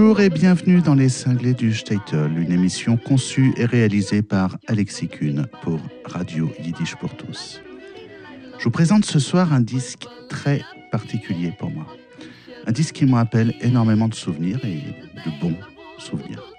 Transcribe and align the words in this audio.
Bonjour 0.00 0.20
et 0.20 0.30
bienvenue 0.30 0.80
dans 0.80 0.94
Les 0.94 1.10
Cinglés 1.10 1.52
du 1.52 1.74
Statel, 1.74 2.38
une 2.38 2.52
émission 2.52 2.96
conçue 2.96 3.52
et 3.58 3.66
réalisée 3.66 4.22
par 4.22 4.56
Alexis 4.66 5.08
Kuhn 5.08 5.46
pour 5.60 5.78
Radio 6.06 6.50
Yiddish 6.64 6.96
pour 6.96 7.14
tous. 7.18 7.60
Je 8.58 8.64
vous 8.64 8.70
présente 8.70 9.04
ce 9.04 9.18
soir 9.18 9.52
un 9.52 9.60
disque 9.60 10.06
très 10.30 10.62
particulier 10.90 11.52
pour 11.58 11.70
moi. 11.70 11.86
Un 12.66 12.72
disque 12.72 12.94
qui 12.94 13.04
me 13.04 13.12
rappelle 13.12 13.52
énormément 13.60 14.08
de 14.08 14.14
souvenirs 14.14 14.64
et 14.64 14.78
de 14.78 15.38
bons 15.38 15.58
souvenirs. 15.98 16.50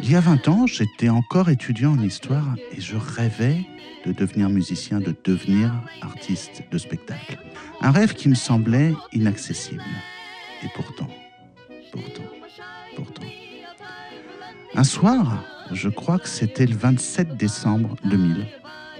Il 0.00 0.10
y 0.10 0.14
a 0.14 0.20
20 0.20 0.48
ans, 0.48 0.66
j'étais 0.66 1.08
encore 1.08 1.48
étudiant 1.48 1.92
en 1.92 2.02
histoire 2.02 2.56
et 2.76 2.80
je 2.82 2.96
rêvais 2.98 3.56
de 4.04 4.12
devenir 4.12 4.50
musicien, 4.50 5.00
de 5.00 5.16
devenir 5.24 5.72
artiste 6.02 6.62
de 6.70 6.76
spectacle. 6.76 7.38
Un 7.80 7.90
rêve 7.90 8.12
qui 8.12 8.28
me 8.28 8.34
semblait 8.34 8.92
inaccessible. 9.14 9.82
Et 10.62 10.68
pourtant, 10.74 11.08
pourtant, 11.90 12.41
Un 14.74 14.84
soir, 14.84 15.44
je 15.72 15.88
crois 15.88 16.18
que 16.18 16.28
c'était 16.28 16.66
le 16.66 16.76
27 16.76 17.36
décembre 17.36 17.96
2000, 18.04 18.46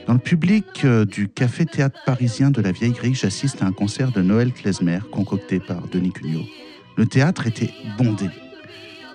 dans 0.06 0.14
le 0.14 0.18
public 0.18 0.84
euh, 0.84 1.04
du 1.04 1.28
Café 1.28 1.64
Théâtre 1.64 2.00
parisien 2.04 2.50
de 2.50 2.60
la 2.60 2.72
Vieille 2.72 2.92
Grille, 2.92 3.14
j'assiste 3.14 3.62
à 3.62 3.66
un 3.66 3.72
concert 3.72 4.10
de 4.10 4.20
Noël 4.20 4.52
Klezmer 4.52 4.98
concocté 5.12 5.60
par 5.60 5.86
Denis 5.86 6.12
Cugnot. 6.12 6.44
Le 6.96 7.06
théâtre 7.06 7.46
était 7.46 7.70
bondé. 7.96 8.28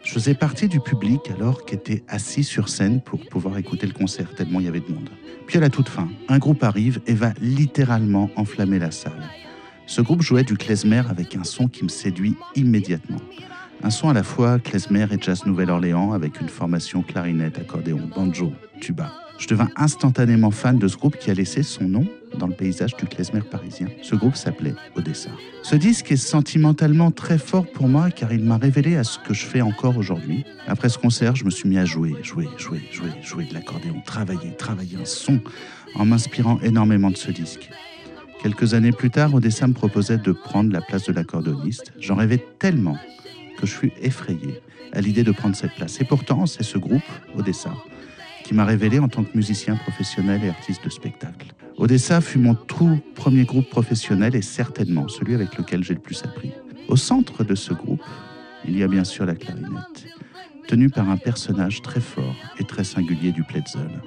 Je 0.04 0.14
faisais 0.14 0.34
partie 0.34 0.70
du 0.70 0.80
public 0.80 1.20
alors 1.36 1.66
qu'était 1.66 2.04
assis 2.08 2.46
sur 2.46 2.70
scène 2.70 3.02
pour 3.02 3.20
pouvoir 3.28 3.58
écouter 3.58 3.86
le 3.86 3.92
concert, 3.92 4.34
tellement 4.34 4.62
il 4.62 4.66
y 4.66 4.70
avait 4.70 4.80
de 4.80 4.94
monde. 4.94 5.10
Puis 5.46 5.58
à 5.58 5.62
la 5.62 5.70
toute 5.70 5.90
fin, 5.90 6.08
un 6.30 6.38
groupe 6.38 6.64
arrive 6.64 7.02
et 7.06 7.14
va 7.14 7.34
littéralement 7.42 8.30
enflammer 8.38 8.80
la 8.80 8.92
salle. 8.92 9.30
Ce 9.88 10.02
groupe 10.02 10.22
jouait 10.22 10.44
du 10.44 10.56
klezmer 10.56 11.04
avec 11.10 11.36
un 11.36 11.44
son 11.44 11.68
qui 11.68 11.84
me 11.84 11.90
séduit 11.90 12.36
immédiatement. 12.56 13.20
Un 13.84 13.90
son 13.92 14.10
à 14.10 14.14
la 14.14 14.24
fois 14.24 14.60
klezmer 14.60 15.06
et 15.12 15.18
jazz 15.22 15.46
Nouvelle-Orléans 15.46 16.14
avec 16.14 16.42
une 16.42 16.50
formation 16.50 17.04
clarinette, 17.04 17.60
accordéon, 17.60 18.10
banjo, 18.16 18.52
tuba. 18.82 19.14
Je 19.38 19.48
devins 19.48 19.70
instantanément 19.76 20.50
fan 20.50 20.80
de 20.80 20.88
ce 20.88 20.98
groupe 20.98 21.18
qui 21.18 21.30
a 21.30 21.36
laissé 21.36 21.62
son 21.62 21.84
nom 21.84 22.08
dans 22.40 22.48
le 22.48 22.56
paysage 22.56 22.96
du 22.98 23.06
klezmer 23.06 23.42
parisien. 23.42 23.88
Ce 24.02 24.16
groupe 24.16 24.36
s'appelait 24.36 24.74
Odessa. 24.96 25.30
Ce 25.62 25.76
disque 25.76 26.12
est 26.12 26.18
sentimentalement 26.18 27.12
très 27.12 27.38
fort 27.38 27.68
pour 27.72 27.88
moi 27.88 28.10
car 28.10 28.34
il 28.34 28.44
m'a 28.44 28.58
révélé 28.58 28.98
à 28.98 29.04
ce 29.04 29.20
que 29.20 29.36
je 29.36 29.46
fais 29.46 29.62
encore 29.62 29.96
aujourd'hui. 29.96 30.44
Après 30.66 30.90
ce 30.90 30.98
concert, 30.98 31.36
je 31.36 31.46
me 31.46 31.52
suis 31.52 31.70
mis 31.70 31.78
à 31.78 31.86
jouer, 31.86 32.16
jouer, 32.24 32.50
jouer, 32.58 32.82
jouer, 32.92 33.12
jouer 33.22 33.46
de 33.46 33.54
l'accordéon, 33.54 34.02
travailler, 34.04 34.56
travailler 34.58 34.98
un 34.98 35.06
son 35.06 35.40
en 35.94 36.06
m'inspirant 36.06 36.60
énormément 36.62 37.12
de 37.12 37.18
ce 37.18 37.30
disque. 37.30 37.70
Quelques 38.42 38.74
années 38.74 38.92
plus 38.92 39.12
tard, 39.12 39.36
Odessa 39.36 39.68
me 39.68 39.74
proposait 39.74 40.18
de 40.18 40.32
prendre 40.32 40.72
la 40.74 40.82
place 40.82 41.06
de 41.06 41.14
l'accordéoniste. 41.14 41.94
J'en 42.00 42.16
rêvais 42.16 42.44
tellement 42.60 42.98
que 43.58 43.68
je 43.68 43.74
fus 43.74 43.92
effrayé 44.02 44.62
à 44.94 45.02
l'idée 45.02 45.24
de 45.24 45.32
prendre 45.32 45.56
cette 45.56 45.74
place. 45.76 46.00
Et 46.00 46.06
pourtant, 46.06 46.46
c'est 46.46 46.64
ce 46.64 46.78
groupe, 46.78 47.04
Odessa, 47.36 47.74
qui 48.44 48.54
m'a 48.54 48.64
révélé 48.64 49.00
en 49.00 49.10
tant 49.10 49.24
que 49.24 49.36
musicien 49.36 49.76
professionnel 49.76 50.44
et 50.44 50.50
artiste 50.50 50.86
de 50.86 50.90
spectacle. 50.90 51.48
Odessa 51.78 52.22
fut 52.22 52.40
mon 52.40 52.56
tout 52.56 53.00
premier 53.16 53.44
groupe 53.44 53.70
professionnel 53.70 54.36
et 54.36 54.42
certainement 54.42 55.08
celui 55.08 55.36
avec 55.36 55.58
lequel 55.58 55.84
j'ai 55.84 55.94
le 55.94 56.00
plus 56.00 56.24
appris. 56.24 56.52
Au 56.88 56.96
centre 56.96 57.44
de 57.44 57.56
ce 57.56 57.74
groupe, 57.74 58.04
il 58.66 58.78
y 58.78 58.84
a 58.84 58.88
bien 58.88 59.04
sûr 59.04 59.26
la 59.26 59.36
clarinette, 59.36 60.08
tenue 60.68 60.90
par 60.90 61.10
un 61.10 61.18
personnage 61.18 61.82
très 61.82 62.00
fort 62.00 62.36
et 62.60 62.64
très 62.64 62.84
singulier 62.84 63.32
du 63.32 63.44
Pletzel, 63.44 64.02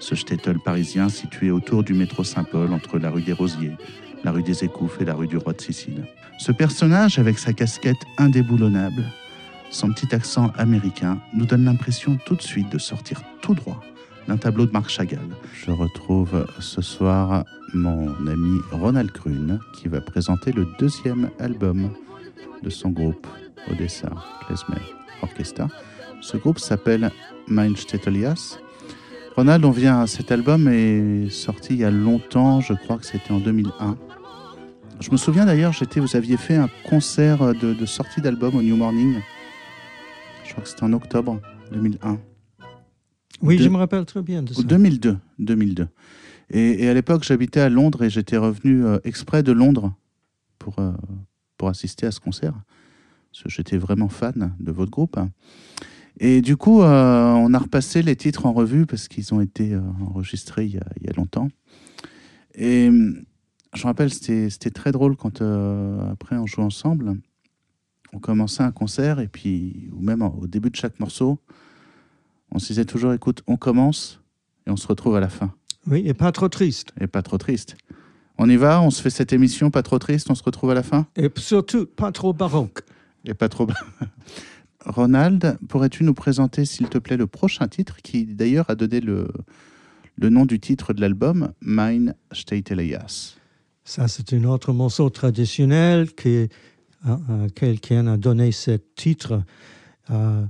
ce 0.00 0.14
shtetl 0.14 0.58
parisien 0.58 1.08
situé 1.08 1.50
autour 1.50 1.84
du 1.84 1.94
métro 1.94 2.24
Saint-Paul 2.24 2.72
entre 2.72 2.98
la 2.98 3.10
rue 3.10 3.22
des 3.22 3.32
Rosiers, 3.32 3.76
la 4.24 4.30
rue 4.32 4.42
des 4.42 4.64
Écouffes 4.64 5.00
et 5.00 5.04
la 5.04 5.14
rue 5.14 5.26
du 5.26 5.36
Roi 5.36 5.52
de 5.52 5.60
Sicile. 5.60 6.04
Ce 6.38 6.52
personnage, 6.52 7.18
avec 7.18 7.38
sa 7.38 7.52
casquette 7.52 8.04
indéboulonnable, 8.18 9.04
son 9.70 9.92
petit 9.92 10.14
accent 10.14 10.52
américain 10.56 11.18
nous 11.34 11.46
donne 11.46 11.64
l'impression 11.64 12.18
tout 12.26 12.34
de 12.34 12.42
suite 12.42 12.70
de 12.70 12.78
sortir 12.78 13.22
tout 13.40 13.54
droit 13.54 13.80
d'un 14.28 14.36
tableau 14.36 14.66
de 14.66 14.72
Marc 14.72 14.88
Chagall. 14.88 15.18
Je 15.52 15.70
retrouve 15.70 16.46
ce 16.60 16.82
soir 16.82 17.44
mon 17.74 18.14
ami 18.26 18.60
Ronald 18.70 19.10
Grune 19.10 19.58
qui 19.74 19.88
va 19.88 20.00
présenter 20.00 20.52
le 20.52 20.66
deuxième 20.78 21.30
album 21.38 21.90
de 22.62 22.70
son 22.70 22.90
groupe 22.90 23.26
Odessa 23.70 24.10
Klezmer 24.46 24.82
Orchestra. 25.22 25.68
Ce 26.20 26.36
groupe 26.36 26.58
s'appelle 26.58 27.10
Mein 27.48 27.74
Stetelias. 27.76 28.58
Ronald, 29.36 29.64
on 29.64 29.70
vient, 29.70 30.06
cet 30.06 30.30
album 30.30 30.68
est 30.68 31.30
sorti 31.30 31.74
il 31.74 31.80
y 31.80 31.84
a 31.84 31.90
longtemps, 31.90 32.60
je 32.60 32.74
crois 32.74 32.98
que 32.98 33.06
c'était 33.06 33.32
en 33.32 33.38
2001. 33.38 33.96
Je 35.02 35.10
me 35.10 35.16
souviens 35.16 35.44
d'ailleurs, 35.46 35.72
j'étais, 35.72 36.00
vous 36.00 36.14
aviez 36.16 36.36
fait 36.36 36.56
un 36.56 36.68
concert 36.88 37.54
de, 37.54 37.74
de 37.74 37.86
sortie 37.86 38.20
d'album 38.20 38.54
au 38.56 38.62
New 38.62 38.76
Morning 38.76 39.16
je 40.44 40.50
crois 40.52 40.64
que 40.64 40.68
c'était 40.68 40.82
en 40.82 40.92
octobre 40.92 41.40
2001. 41.72 42.18
Oui, 43.40 43.56
De- 43.56 43.62
je 43.62 43.68
me 43.70 43.78
rappelle 43.78 44.04
très 44.04 44.20
bien 44.20 44.42
de 44.42 44.52
ça. 44.52 44.62
2002. 44.62 45.16
2002. 45.38 45.88
Et, 46.50 46.84
et 46.84 46.88
à 46.90 46.94
l'époque, 46.94 47.24
j'habitais 47.24 47.60
à 47.60 47.70
Londres 47.70 48.02
et 48.04 48.10
j'étais 48.10 48.36
revenu 48.36 48.84
euh, 48.84 48.98
exprès 49.04 49.42
de 49.42 49.50
Londres 49.52 49.94
pour, 50.58 50.78
euh, 50.78 50.92
pour 51.56 51.68
assister 51.70 52.04
à 52.06 52.10
ce 52.10 52.20
concert. 52.20 52.52
Parce 53.32 53.44
que 53.44 53.48
j'étais 53.48 53.78
vraiment 53.78 54.10
fan 54.10 54.54
de 54.60 54.70
votre 54.72 54.90
groupe. 54.90 55.18
Et 56.20 56.42
du 56.42 56.58
coup, 56.58 56.82
euh, 56.82 57.32
on 57.32 57.54
a 57.54 57.58
repassé 57.58 58.02
les 58.02 58.14
titres 58.16 58.44
en 58.44 58.52
revue 58.52 58.84
parce 58.84 59.08
qu'ils 59.08 59.32
ont 59.32 59.40
été 59.40 59.72
euh, 59.72 59.80
enregistrés 60.06 60.66
il 60.66 60.74
y, 60.74 60.78
a, 60.78 60.84
il 61.00 61.06
y 61.06 61.08
a 61.08 61.14
longtemps. 61.14 61.48
Et 62.54 62.90
je 63.82 63.86
me 63.88 63.90
rappelle, 63.90 64.12
c'était 64.12 64.70
très 64.70 64.92
drôle 64.92 65.16
quand 65.16 65.42
euh, 65.42 66.12
après 66.12 66.36
on 66.36 66.46
jouait 66.46 66.62
ensemble. 66.62 67.16
On 68.12 68.20
commençait 68.20 68.62
un 68.62 68.70
concert 68.70 69.18
et 69.18 69.26
puis, 69.26 69.90
ou 69.92 70.00
même 70.00 70.22
au 70.22 70.46
début 70.46 70.70
de 70.70 70.76
chaque 70.76 71.00
morceau, 71.00 71.40
on 72.52 72.60
se 72.60 72.68
disait 72.68 72.84
toujours 72.84 73.12
écoute, 73.12 73.42
on 73.48 73.56
commence 73.56 74.20
et 74.68 74.70
on 74.70 74.76
se 74.76 74.86
retrouve 74.86 75.16
à 75.16 75.20
la 75.20 75.28
fin. 75.28 75.52
Oui, 75.88 76.04
et 76.06 76.14
pas 76.14 76.30
trop 76.30 76.48
triste. 76.48 76.92
Et 77.00 77.08
pas 77.08 77.22
trop 77.22 77.38
triste. 77.38 77.76
On 78.38 78.48
y 78.48 78.54
va, 78.54 78.80
on 78.80 78.90
se 78.90 79.02
fait 79.02 79.10
cette 79.10 79.32
émission 79.32 79.72
pas 79.72 79.82
trop 79.82 79.98
triste, 79.98 80.30
on 80.30 80.36
se 80.36 80.44
retrouve 80.44 80.70
à 80.70 80.74
la 80.74 80.84
fin? 80.84 81.08
Et 81.16 81.28
surtout, 81.34 81.86
pas 81.86 82.12
trop 82.12 82.32
baroque. 82.32 82.82
Et 83.24 83.34
pas 83.34 83.48
trop. 83.48 83.66
Ronald, 84.86 85.58
pourrais-tu 85.68 86.04
nous 86.04 86.14
présenter, 86.14 86.66
s'il 86.66 86.88
te 86.88 86.98
plaît, 86.98 87.16
le 87.16 87.26
prochain 87.26 87.66
titre, 87.66 87.96
qui 88.00 88.26
d'ailleurs 88.26 88.70
a 88.70 88.76
donné 88.76 89.00
le, 89.00 89.26
le 90.18 90.28
nom 90.28 90.46
du 90.46 90.60
titre 90.60 90.92
de 90.92 91.00
l'album, 91.00 91.50
Mein 91.60 92.14
Steitelias 92.30 93.41
Ça, 93.84 94.06
c'est 94.06 94.32
un 94.32 94.44
autre 94.44 94.72
morceau 94.72 95.10
traditionnel 95.10 96.12
que 96.14 96.48
euh, 97.06 97.16
euh, 97.30 97.48
quelqu'un 97.48 98.06
a 98.06 98.16
donné 98.16 98.52
ce 98.52 98.78
titre. 98.94 99.42
Euh, 100.10 100.46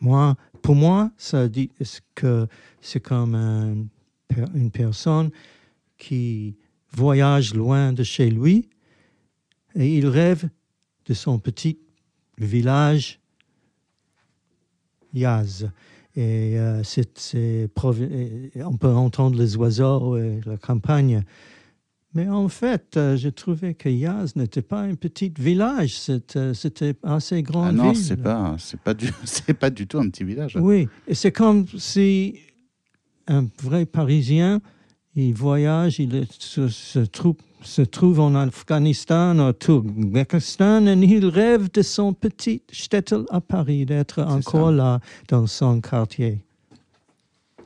moi, 0.00 0.36
pour 0.62 0.76
moi, 0.76 1.10
ça 1.16 1.48
dit 1.48 1.70
que 2.14 2.46
c'est 2.80 3.00
comme 3.00 3.88
une 4.54 4.70
personne 4.70 5.30
qui 5.98 6.56
voyage 6.92 7.54
loin 7.54 7.92
de 7.92 8.04
chez 8.04 8.30
lui 8.30 8.68
et 9.74 9.96
il 9.96 10.06
rêve 10.06 10.48
de 11.06 11.14
son 11.14 11.38
petit 11.38 11.78
village 12.38 13.18
Yaz. 15.12 15.68
Et 16.16 16.54
euh, 16.58 16.82
on 18.64 18.76
peut 18.76 18.88
entendre 18.88 19.38
les 19.38 19.56
oiseaux 19.56 20.16
et 20.16 20.40
la 20.46 20.56
campagne. 20.56 21.22
Mais 22.14 22.28
en 22.30 22.48
fait, 22.48 22.96
euh, 22.96 23.14
j'ai 23.16 23.30
trouvé 23.30 23.74
que 23.74 23.90
Yaz 23.90 24.36
n'était 24.36 24.62
pas 24.62 24.80
un 24.80 24.94
petit 24.94 25.30
village, 25.38 25.98
c'était, 25.98 26.54
c'était 26.54 26.94
assez 27.02 27.42
grand. 27.42 27.64
Ah 27.64 27.72
non, 27.72 27.92
c'est 27.92 28.16
pas, 28.16 28.56
c'est 28.58 28.80
pas 28.80 28.94
du, 28.94 29.10
c'est 29.24 29.52
pas 29.52 29.68
du 29.68 29.86
tout 29.86 29.98
un 29.98 30.08
petit 30.08 30.24
village. 30.24 30.56
Oui, 30.58 30.88
et 31.06 31.14
c'est 31.14 31.32
comme 31.32 31.66
si 31.76 32.38
un 33.28 33.46
vrai 33.62 33.84
Parisien, 33.84 34.62
il 35.14 35.34
voyage, 35.34 35.98
il 35.98 36.14
est- 36.14 36.40
se, 36.40 36.68
se 36.68 37.00
trouve, 37.00 37.34
se 37.66 37.82
trouve 37.82 38.20
en 38.20 38.34
Afghanistan, 38.34 39.38
au 39.48 39.52
Turkménistan, 39.52 40.86
et 40.86 40.92
il 40.94 41.26
rêve 41.26 41.70
de 41.72 41.82
son 41.82 42.12
petit 42.14 42.62
shtetl 42.72 43.24
à 43.30 43.40
Paris, 43.40 43.84
d'être 43.84 44.22
encore 44.22 44.68
ça. 44.70 44.74
là 44.74 45.00
dans 45.28 45.46
son 45.46 45.80
quartier. 45.80 46.38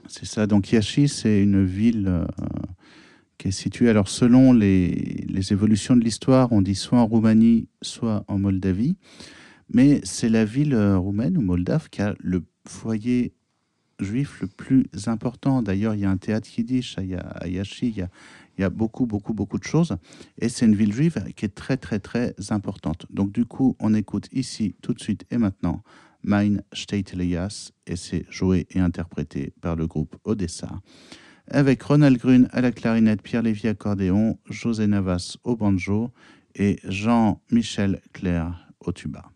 C'est 0.09 0.27
ça. 0.27 0.47
Donc 0.47 0.73
Yashi, 0.73 1.09
c'est 1.09 1.41
une 1.43 1.65
ville 1.65 2.07
euh, 2.09 2.25
qui 3.39 3.49
est 3.49 3.53
située. 3.53 3.89
Alors 3.89 4.09
selon 4.09 4.53
les, 4.53 5.25
les 5.29 5.53
évolutions 5.53 5.95
de 5.97 6.03
l'histoire, 6.03 6.51
on 6.53 6.63
dit 6.63 6.75
soit 6.75 6.99
en 6.99 7.07
Roumanie, 7.07 7.69
soit 7.81 8.25
en 8.27 8.39
Moldavie. 8.39 8.97
Mais 9.73 10.01
c'est 10.03 10.29
la 10.29 10.45
ville 10.45 10.75
euh, 10.75 10.99
roumaine 10.99 11.39
ou 11.39 11.43
moldave 11.43 11.89
qui 11.91 12.03
a 12.03 12.15
le 12.19 12.43
foyer 12.67 13.33
juif 14.01 14.41
le 14.41 14.49
plus 14.49 14.87
important. 15.07 15.63
D'ailleurs, 15.63 15.95
il 15.95 16.01
y 16.01 16.05
a 16.05 16.11
un 16.11 16.17
théâtre 16.17 16.49
yiddish 16.59 16.99
à, 16.99 17.05
Ya- 17.05 17.19
à 17.21 17.47
Yashi. 17.47 17.89
Il 17.89 17.99
y 17.99 18.03
a, 18.03 18.09
il 18.61 18.63
y 18.63 18.67
a 18.67 18.71
beaucoup, 18.71 19.07
beaucoup, 19.07 19.33
beaucoup 19.33 19.59
de 19.59 19.65
choses. 19.65 19.97
Et 20.39 20.51
c'est 20.51 20.67
une 20.67 20.77
ville 20.77 20.93
juive 20.93 21.25
qui 21.35 21.47
est 21.47 21.55
très, 21.55 21.79
très, 21.79 21.99
très 21.99 22.35
importante. 22.51 23.07
Donc 23.09 23.33
du 23.33 23.47
coup, 23.47 23.75
on 23.81 23.95
écoute 23.95 24.29
ici, 24.33 24.77
tout 24.83 24.93
de 24.93 25.01
suite 25.01 25.25
et 25.31 25.39
maintenant, 25.39 25.83
Mein 26.23 26.63
Steitelias, 26.75 27.73
et 27.87 27.97
c'est 27.97 28.27
joué 28.29 28.67
et 28.71 28.79
interprété 28.79 29.55
par 29.63 29.77
le 29.77 29.87
groupe 29.87 30.17
Odessa, 30.25 30.69
avec 31.47 31.83
Ronald 31.83 32.19
Grune 32.19 32.49
à 32.53 32.61
la 32.61 32.71
clarinette, 32.71 33.23
Pierre 33.23 33.43
Lévy 33.43 33.67
accordéon, 33.69 34.39
José 34.45 34.87
Navas 34.87 35.39
au 35.43 35.57
banjo 35.57 36.11
et 36.55 36.79
Jean-Michel 36.85 38.03
Claire 38.13 38.69
au 38.81 38.93
tuba. 38.93 39.31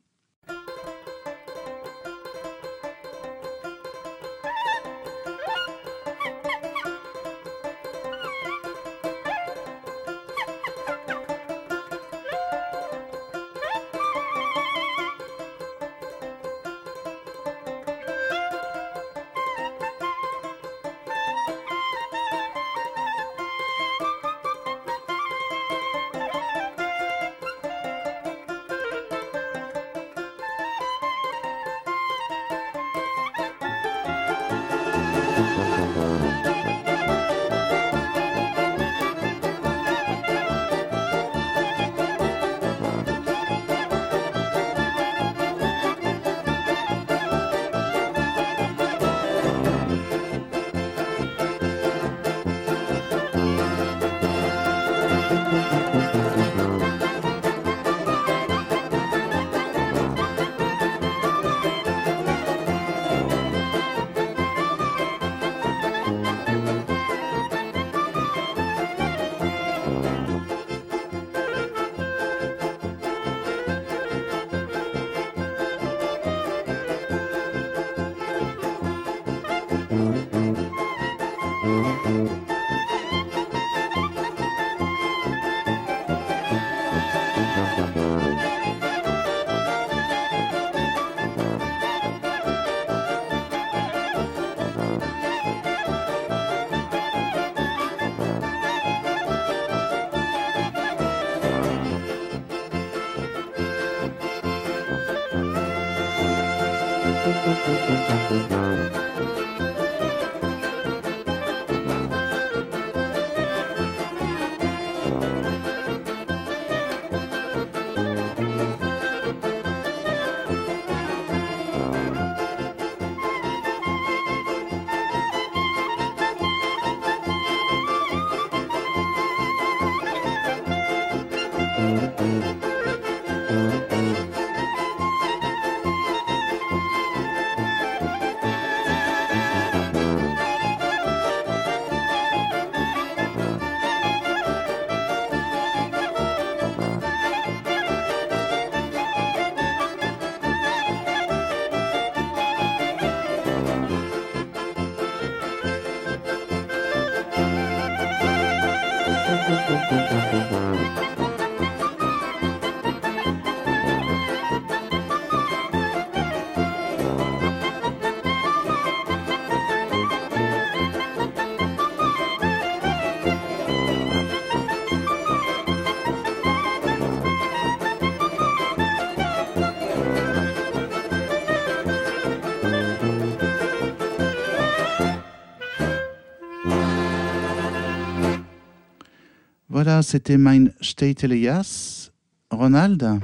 C'était 190.02 190.38
Mein 190.38 190.72
State 190.80 191.24
Elias. 191.24 192.10
Ronald, 192.50 193.20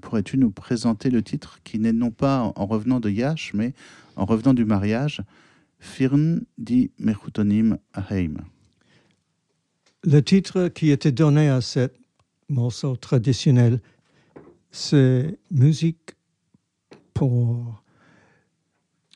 pourrais-tu 0.00 0.38
nous 0.38 0.50
présenter 0.50 1.10
le 1.10 1.22
titre 1.22 1.58
qui 1.64 1.78
n'est 1.78 1.92
non 1.92 2.10
pas 2.10 2.52
en 2.54 2.66
revenant 2.66 3.00
de 3.00 3.10
Yash, 3.10 3.52
mais 3.54 3.74
en 4.16 4.24
revenant 4.24 4.54
du 4.54 4.64
mariage, 4.64 5.22
Firn 5.78 6.44
di 6.58 6.90
Mechutonim 6.98 7.78
Aheim 7.92 8.36
Le 10.04 10.22
titre 10.22 10.68
qui 10.68 10.90
était 10.90 11.12
donné 11.12 11.48
à 11.48 11.60
ce 11.60 11.90
morceau 12.48 12.96
traditionnel, 12.96 13.80
c'est 14.70 15.38
Musique 15.50 16.14
pour 17.12 17.82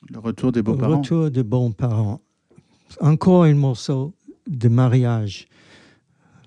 le 0.09 0.19
retour 0.19 0.51
des 0.51 0.61
beaux-parents. 0.61 0.99
Retour 0.99 1.31
des 1.31 1.43
bons 1.43 1.71
parents. 1.71 2.21
Encore 3.01 3.43
un 3.43 3.55
morceau 3.55 4.13
de 4.47 4.67
mariage. 4.67 5.47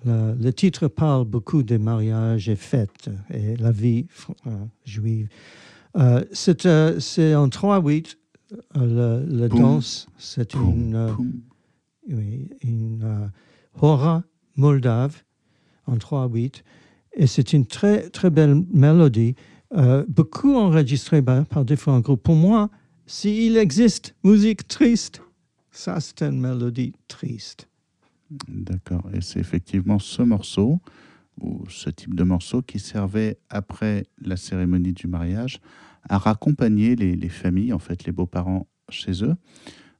Le, 0.05 0.51
titre 0.51 0.87
parle 0.87 1.25
beaucoup 1.25 1.63
des 1.63 1.77
mariages 1.77 2.49
et 2.49 2.55
fêtes 2.55 3.09
et 3.33 3.55
la 3.55 3.71
vie 3.71 4.05
euh, 4.47 4.65
juive. 4.83 5.29
Euh, 5.95 6.23
euh, 6.65 6.99
c'est 6.99 7.35
en 7.35 7.47
3-8, 7.47 8.17
la 8.75 9.47
danse, 9.47 10.07
c'est 10.17 10.53
une, 10.53 11.15
une 12.07 13.31
hora 13.79 14.23
moldave 14.55 15.23
en 15.87 15.95
3-8 15.95 16.63
et 17.13 17.27
c'est 17.27 17.53
une 17.53 17.65
très, 17.65 18.09
très 18.09 18.29
belle 18.29 18.63
mélodie, 18.73 19.35
beaucoup 20.07 20.55
enregistrée 20.55 21.21
par, 21.21 21.45
par 21.45 21.65
différents 21.65 21.99
groupes. 21.99 22.23
Pour 22.23 22.35
moi, 22.35 22.69
s'il 23.05 23.57
existe 23.57 24.15
musique 24.23 24.67
triste, 24.67 25.21
ça 25.71 25.99
c'est 25.99 26.21
une 26.21 26.39
mélodie 26.39 26.93
triste. 27.07 27.67
D'accord. 28.47 29.09
Et 29.13 29.21
c'est 29.21 29.39
effectivement 29.39 29.99
ce 29.99 30.21
morceau, 30.21 30.79
ou 31.41 31.63
ce 31.69 31.89
type 31.89 32.15
de 32.15 32.23
morceau, 32.23 32.61
qui 32.61 32.79
servait 32.79 33.37
après 33.49 34.05
la 34.21 34.37
cérémonie 34.37 34.93
du 34.93 35.07
mariage 35.07 35.59
à 36.09 36.17
raccompagner 36.17 36.95
les, 36.95 37.29
familles, 37.29 37.73
en 37.73 37.79
fait, 37.79 38.05
les 38.05 38.11
beaux-parents 38.11 38.67
chez 38.89 39.23
eux. 39.23 39.35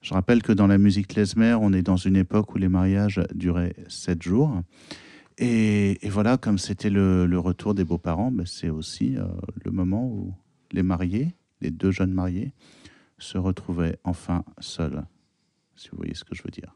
Je 0.02 0.14
rappelle 0.14 0.44
que 0.44 0.52
dans 0.52 0.68
la 0.68 0.78
musique 0.78 1.08
klezmer, 1.08 1.56
on 1.60 1.72
est 1.72 1.82
dans 1.82 1.96
une 1.96 2.18
époque 2.18 2.54
où 2.54 2.58
les 2.58 2.68
mariages 2.68 3.22
duraient 3.34 3.76
sept 3.88 4.22
jours. 4.22 4.62
Et, 5.38 5.98
voilà, 6.10 6.38
comme 6.38 6.58
c'était 6.58 6.90
le, 6.90 7.40
retour 7.40 7.74
des 7.74 7.86
beaux-parents, 7.86 8.32
ben 8.32 8.46
c'est 8.46 8.70
aussi 8.70 9.18
euh, 9.18 9.26
le 9.64 9.72
moment 9.72 10.06
où 10.06 10.34
les 10.72 10.84
mariés, 10.84 11.34
les 11.62 11.72
deux 11.72 11.92
jeunes 11.92 12.14
mariés, 12.14 12.54
se 13.18 13.38
retrouvaient 13.38 13.98
enfin 14.04 14.44
seuls, 14.60 15.06
si 15.76 15.90
vous 15.90 15.98
voyez 15.98 16.14
ce 16.14 16.26
que 16.26 16.36
je 16.36 16.44
veux 16.44 16.52
dire. 16.52 16.76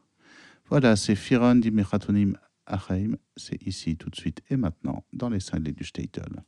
Voilà, 0.70 0.98
c'est 0.98 1.16
Firon 1.16 1.56
di 1.56 1.72
Mechatonim 1.72 2.38
Achaim. 2.66 3.16
C'est 3.38 3.66
ici, 3.66 3.96
tout 3.96 4.10
de 4.10 4.16
suite 4.16 4.42
et 4.50 4.58
maintenant, 4.58 5.06
dans 5.14 5.30
les 5.30 5.40
cinglés 5.40 5.72
du 5.72 5.86
Statel. 5.86 6.44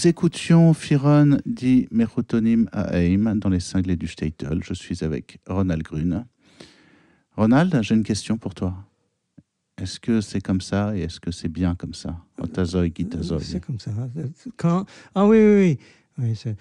Nous 0.00 0.08
écoutions 0.08 0.72
Firon 0.72 1.36
dit 1.44 1.86
Merotonim 1.90 2.70
à 2.72 2.98
Aim 3.02 3.36
dans 3.36 3.50
les 3.50 3.60
cinglés 3.60 3.96
du 3.96 4.06
Statel. 4.06 4.62
Je 4.64 4.72
suis 4.72 5.04
avec 5.04 5.40
Ronald 5.46 5.82
Grune. 5.82 6.24
Ronald, 7.36 7.82
j'ai 7.82 7.96
une 7.96 8.02
question 8.02 8.38
pour 8.38 8.54
toi. 8.54 8.74
Est-ce 9.76 10.00
que 10.00 10.22
c'est 10.22 10.40
comme 10.40 10.62
ça 10.62 10.96
et 10.96 11.02
est-ce 11.02 11.20
que 11.20 11.30
c'est 11.30 11.50
bien 11.50 11.74
comme 11.74 11.92
ça? 11.92 12.16
C'est 13.42 13.60
comme 13.60 13.78
ça. 13.78 13.90
Quand... 14.56 14.86
Ah 15.14 15.26
oui, 15.26 15.36
oui, 15.36 15.78
oui. 16.16 16.34
oui 16.38 16.54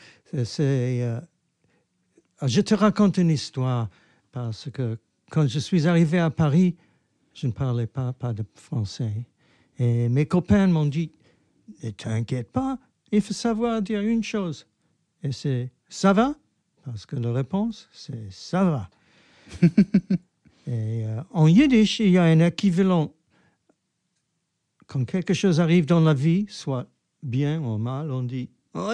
c'est, 0.43 1.01
euh, 1.01 1.21
Je 2.41 2.59
te 2.59 2.73
raconte 2.73 3.19
une 3.19 3.29
histoire 3.29 3.87
parce 4.33 4.69
que 4.69 4.97
quand 5.31 5.47
je 5.47 5.59
suis 5.59 5.87
arrivé 5.87 6.19
à 6.19 6.29
Paris, 6.29 6.75
je 7.33 7.47
ne 7.47 7.53
parlais 7.53 7.87
pas, 7.87 8.11
pas 8.11 8.33
de 8.33 8.43
français. 8.55 9.25
Et 9.77 10.09
mes 10.09 10.25
copains 10.25 10.67
m'ont 10.67 10.87
dit, 10.87 11.13
ne 11.81 11.91
t'inquiète 11.91 12.51
pas, 12.51 12.77
il 13.11 13.21
faut 13.21 13.33
savoir 13.33 13.81
dire 13.81 14.01
une 14.01 14.23
chose. 14.23 14.65
Et 15.23 15.31
c'est 15.31 15.71
ça 15.89 16.13
va 16.13 16.35
Parce 16.85 17.05
que 17.05 17.15
la 17.15 17.31
réponse, 17.31 17.89
c'est 17.91 18.31
ça 18.31 18.63
va. 18.63 18.89
Et 20.67 21.05
euh, 21.05 21.21
en 21.31 21.47
yiddish, 21.47 21.99
il 21.99 22.11
y 22.11 22.17
a 22.17 22.23
un 22.23 22.39
équivalent. 22.39 23.11
Quand 24.85 25.03
quelque 25.05 25.33
chose 25.33 25.59
arrive 25.59 25.85
dans 25.85 25.99
la 25.99 26.13
vie, 26.13 26.45
soit 26.47 26.87
bien 27.23 27.59
ou 27.59 27.77
mal, 27.77 28.11
on 28.11 28.23
dit 28.23 28.49
Oh, 28.75 28.93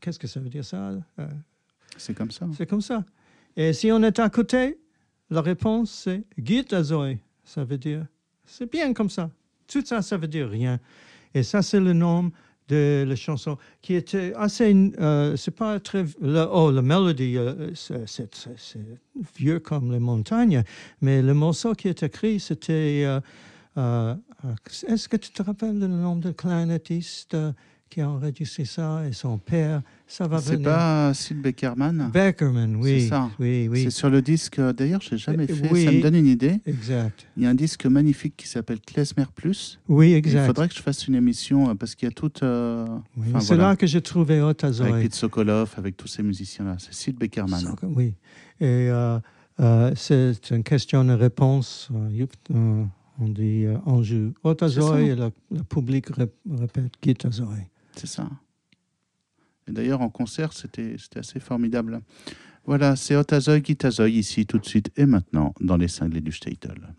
Qu'est-ce 0.00 0.18
que 0.18 0.26
ça 0.26 0.38
veut 0.40 0.48
dire 0.50 0.64
ça 0.64 0.90
euh, 1.18 1.26
C'est 1.96 2.14
comme 2.14 2.30
ça. 2.30 2.46
C'est 2.56 2.66
comme 2.66 2.82
ça. 2.82 3.04
Et 3.56 3.72
si 3.72 3.90
on 3.90 4.02
est 4.02 4.18
à 4.18 4.28
côté, 4.28 4.78
la 5.30 5.40
réponse 5.40 5.90
c'est 5.90 6.24
Gitazoy. 6.38 7.18
Ça 7.44 7.64
veut 7.64 7.78
dire 7.78 8.06
c'est 8.44 8.70
bien 8.70 8.92
comme 8.92 9.10
ça. 9.10 9.30
Tout 9.66 9.84
ça, 9.84 10.00
ça 10.02 10.16
veut 10.16 10.28
dire 10.28 10.48
rien. 10.48 10.78
Et 11.36 11.42
ça, 11.42 11.60
c'est 11.60 11.80
le 11.80 11.92
nom 11.92 12.32
de 12.68 13.04
la 13.06 13.14
chanson 13.14 13.58
qui 13.82 13.94
était 13.94 14.32
assez. 14.36 14.74
Euh, 14.98 15.36
c'est 15.36 15.50
pas 15.50 15.78
très. 15.80 16.06
oh, 16.22 16.70
la 16.70 16.80
mélodie, 16.80 17.36
euh, 17.36 17.72
c'est 17.74 18.80
vieux 19.36 19.60
comme 19.60 19.92
les 19.92 19.98
montagnes, 19.98 20.62
mais 21.02 21.20
le 21.20 21.34
morceau 21.34 21.74
qui 21.74 21.88
est 21.88 22.02
écrit, 22.02 22.40
c'était. 22.40 23.06
Euh, 23.76 24.14
est-ce 24.88 25.10
que 25.10 25.18
tu 25.18 25.30
te 25.30 25.42
rappelles 25.42 25.78
le 25.78 25.88
nom 25.88 26.16
de 26.16 26.30
clarinettiste 26.30 27.36
qui 27.96 28.02
a 28.02 28.10
enregistré 28.10 28.66
ça 28.66 29.08
et 29.08 29.14
son 29.14 29.38
père. 29.38 29.80
Ça 30.06 30.28
va 30.28 30.38
C'est 30.38 30.58
pas 30.58 31.14
Sid 31.14 31.40
Beckerman? 31.40 32.10
Beckerman, 32.12 32.76
oui. 32.76 33.00
C'est 33.00 33.08
ça. 33.08 33.30
Oui, 33.38 33.68
oui. 33.70 33.84
C'est 33.84 33.90
sur 33.90 34.10
le 34.10 34.20
disque. 34.20 34.60
D'ailleurs, 34.60 35.00
je 35.00 35.12
n'ai 35.12 35.18
jamais 35.18 35.46
fait. 35.46 35.54
Ça 35.54 35.92
me 35.92 36.02
donne 36.02 36.16
une 36.16 36.26
idée. 36.26 36.60
Exact. 36.66 37.26
Il 37.38 37.44
y 37.44 37.46
a 37.46 37.48
un 37.48 37.54
disque 37.54 37.86
magnifique 37.86 38.36
qui 38.36 38.48
s'appelle 38.48 38.80
Klezmer 38.80 39.24
Plus. 39.34 39.80
Oui, 39.88 40.12
exact. 40.12 40.42
Il 40.42 40.46
faudrait 40.46 40.68
que 40.68 40.74
je 40.74 40.82
fasse 40.82 41.08
une 41.08 41.14
émission 41.14 41.70
euh, 41.70 41.74
parce 41.74 41.94
qu'il 41.94 42.06
y 42.06 42.10
a 42.10 42.14
toute. 42.14 42.42
Euh, 42.42 42.86
c'est 43.40 43.56
là 43.56 43.76
que 43.76 43.86
j'ai 43.86 44.02
trouvé 44.02 44.42
Otazoy. 44.42 44.90
Avec 44.90 45.04
Pete 45.04 45.14
Sokolov, 45.14 45.72
avec 45.78 45.96
tous 45.96 46.08
ces 46.08 46.22
musiciens-là. 46.22 46.76
C'est 46.78 46.92
Sid 46.92 47.16
Beckerman. 47.16 47.76
oui. 47.84 48.12
Et 48.60 48.90
euh, 48.90 49.18
c'est 49.94 50.50
une 50.50 50.64
question 50.64 51.02
de 51.02 51.14
réponse. 51.14 51.88
on 53.18 53.28
dit 53.28 53.64
on 53.86 54.02
joue 54.02 54.34
Otazoy 54.44 55.06
et 55.06 55.14
le, 55.14 55.30
public 55.66 56.08
répète 56.14 56.92
Gitazoy. 57.02 57.70
C'est 57.96 58.06
ça. 58.06 58.28
Et 59.68 59.72
d'ailleurs, 59.72 60.00
en 60.00 60.10
concert, 60.10 60.52
c'était 60.52 60.96
assez 61.16 61.40
formidable. 61.40 62.00
Voilà, 62.64 62.96
c'est 62.96 63.16
Otazoy 63.16 63.62
Gitazoy 63.64 64.12
ici, 64.12 64.46
tout 64.46 64.58
de 64.58 64.66
suite 64.66 64.90
et 64.96 65.06
maintenant, 65.06 65.54
dans 65.60 65.76
les 65.76 65.88
cinglés 65.88 66.20
du 66.20 66.32
Statel. 66.32 66.94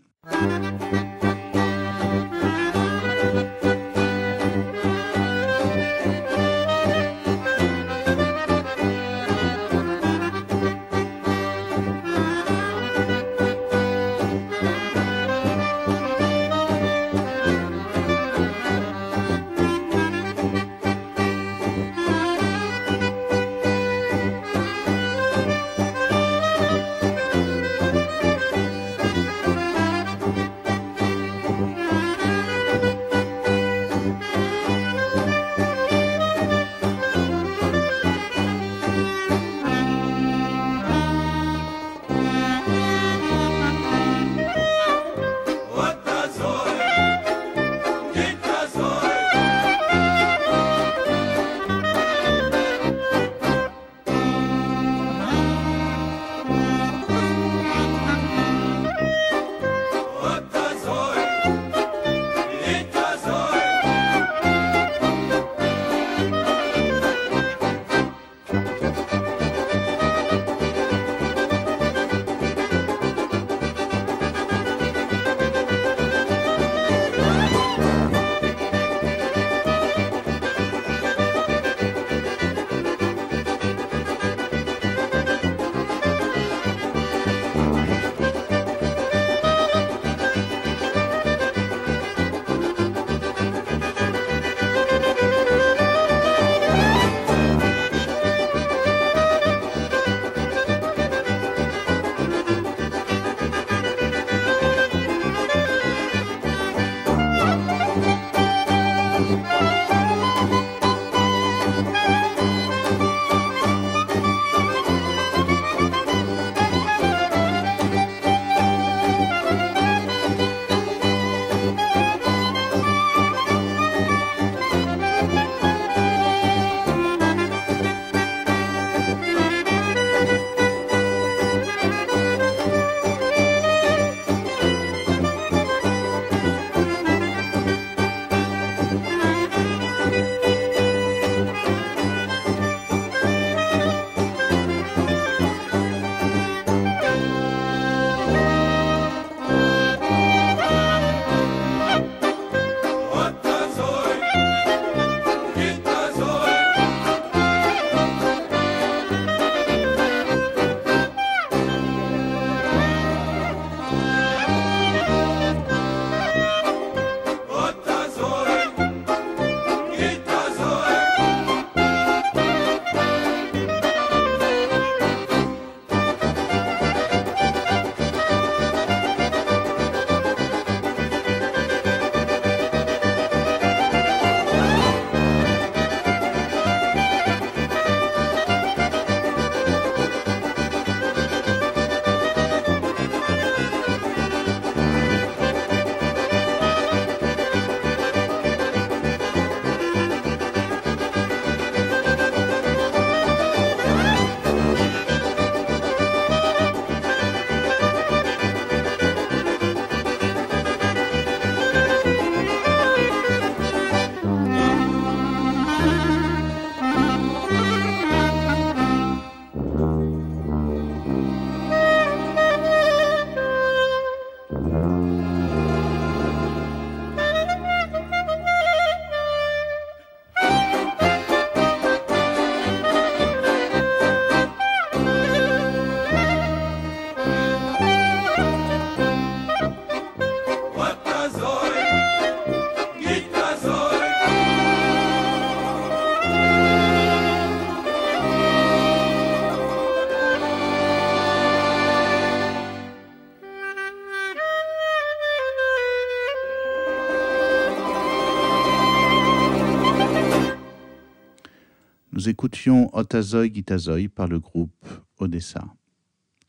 Écoutions 262.58 262.90
Otazoy 262.92 263.54
Gitazoy 263.54 264.08
par 264.08 264.26
le 264.26 264.40
groupe 264.40 264.84
Odessa. 265.18 265.64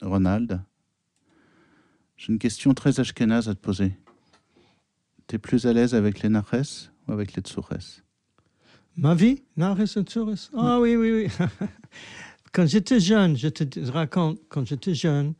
Ronald, 0.01 0.59
j'ai 2.17 2.33
une 2.33 2.39
question 2.39 2.73
très 2.73 2.99
ashkénaze 2.99 3.47
à 3.47 3.53
te 3.53 3.59
poser. 3.59 3.95
Tu 5.27 5.35
es 5.35 5.37
plus 5.37 5.67
à 5.67 5.73
l'aise 5.73 5.93
avec 5.93 6.23
les 6.23 6.29
Naches 6.29 6.89
ou 7.07 7.11
avec 7.11 7.35
les 7.35 7.43
Tsures? 7.43 7.69
Ma 8.97 9.13
vie, 9.13 9.43
Nares 9.55 9.81
et 9.81 9.85
Tsures? 9.85 10.49
Ah 10.57 10.79
oui, 10.79 10.95
oui, 10.95 11.11
oui. 11.11 11.45
quand 12.53 12.65
j'étais 12.65 12.99
jeune, 12.99 13.37
je 13.37 13.49
te 13.49 13.91
raconte, 13.91 14.39
quand 14.49 14.65
j'étais 14.65 14.95
jeune, 14.95 15.35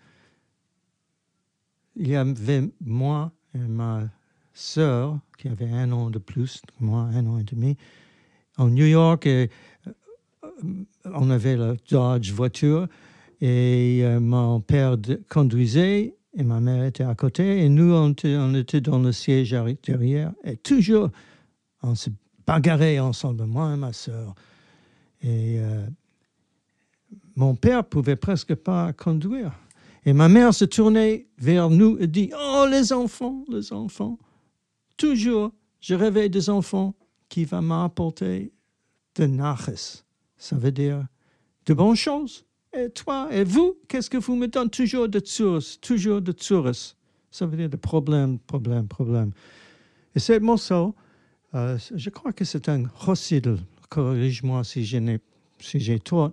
il 1.96 2.10
y 2.10 2.16
avait 2.16 2.70
moi 2.80 3.32
et 3.56 3.58
ma 3.58 4.04
sœur, 4.54 5.20
qui 5.40 5.48
avait 5.48 5.72
un 5.72 5.92
an 5.92 6.12
de 6.12 6.20
plus 6.20 6.62
moi, 6.80 7.10
un 7.12 7.26
an 7.26 7.40
et 7.40 7.44
demi, 7.44 7.76
en 8.58 8.68
New 8.68 8.86
York, 8.86 9.26
et 9.26 9.50
on 11.06 11.30
avait 11.30 11.56
la 11.56 11.76
Dodge 11.90 12.32
voiture, 12.32 12.88
et 13.42 14.02
euh, 14.04 14.20
mon 14.20 14.60
père 14.62 14.98
conduisait, 15.30 16.16
et 16.38 16.44
ma 16.44 16.60
mère 16.60 16.84
était 16.84 17.04
à 17.04 17.16
côté, 17.16 17.64
et 17.64 17.70
nous, 17.70 17.94
on 17.94 18.54
était, 18.54 18.82
dans 18.82 19.00
le 19.00 19.12
siège 19.12 19.54
arri- 19.54 19.78
derrière, 19.84 20.34
et 20.44 20.58
toujours, 20.58 21.10
on 21.82 21.96
se 21.96 22.10
bagarrait 22.46 23.00
ensemble, 23.00 23.46
moi 23.46 23.74
et 23.74 23.78
ma 23.78 23.94
sœur. 23.94 24.36
Et 25.22 25.60
euh, 25.60 25.86
mon 27.36 27.56
père 27.56 27.84
pouvait 27.84 28.16
presque 28.16 28.56
pas 28.56 28.94
conduire. 28.94 29.52
Et 30.06 30.14
ma 30.14 30.30
mère 30.30 30.54
se 30.54 30.66
tournait 30.66 31.28
vers 31.38 31.70
nous 31.70 31.98
et 32.00 32.08
dit 32.08 32.32
Oh, 32.34 32.66
les 32.70 32.94
enfants, 32.94 33.44
les 33.50 33.74
enfants. 33.74 34.18
Toujours, 34.98 35.52
je 35.82 35.94
réveille 35.94 36.30
des 36.30 36.50
enfants 36.50 36.96
qui 37.28 37.46
vont 37.46 37.62
m'apporter 37.62 38.52
de 39.16 39.26
naches. 39.26 40.04
Ça 40.40 40.56
veut 40.56 40.72
dire 40.72 41.06
de 41.68 41.74
bonnes 41.76 41.96
choses. 41.96 42.46
Et 42.74 42.90
toi, 42.90 43.28
et 43.32 43.44
vous, 43.44 43.78
qu'est-ce 43.88 44.10
que 44.10 44.18
vous 44.18 44.36
me 44.36 44.48
donnez? 44.48 44.70
Toujours 44.72 45.08
de 45.08 45.20
tsurs, 45.20 45.62
toujours 45.82 46.22
de 46.22 46.32
tsurs 46.32 46.72
Ça 47.30 47.46
veut 47.46 47.58
dire 47.58 47.70
de 47.70 47.78
problème, 47.78 48.40
problème, 48.40 48.88
problème. 48.88 49.32
Et 50.16 50.20
ce 50.20 50.40
morceau, 50.40 50.96
je 51.54 52.10
crois 52.10 52.34
que 52.34 52.46
c'est 52.46 52.70
un 52.70 52.86
chossidl. 52.90 53.58
Corrige-moi 53.90 54.64
si 54.64 54.86
je 54.86 54.98
n'ai- 54.98 55.20
si 55.60 55.80
j'ai 55.80 56.00
tort 56.00 56.32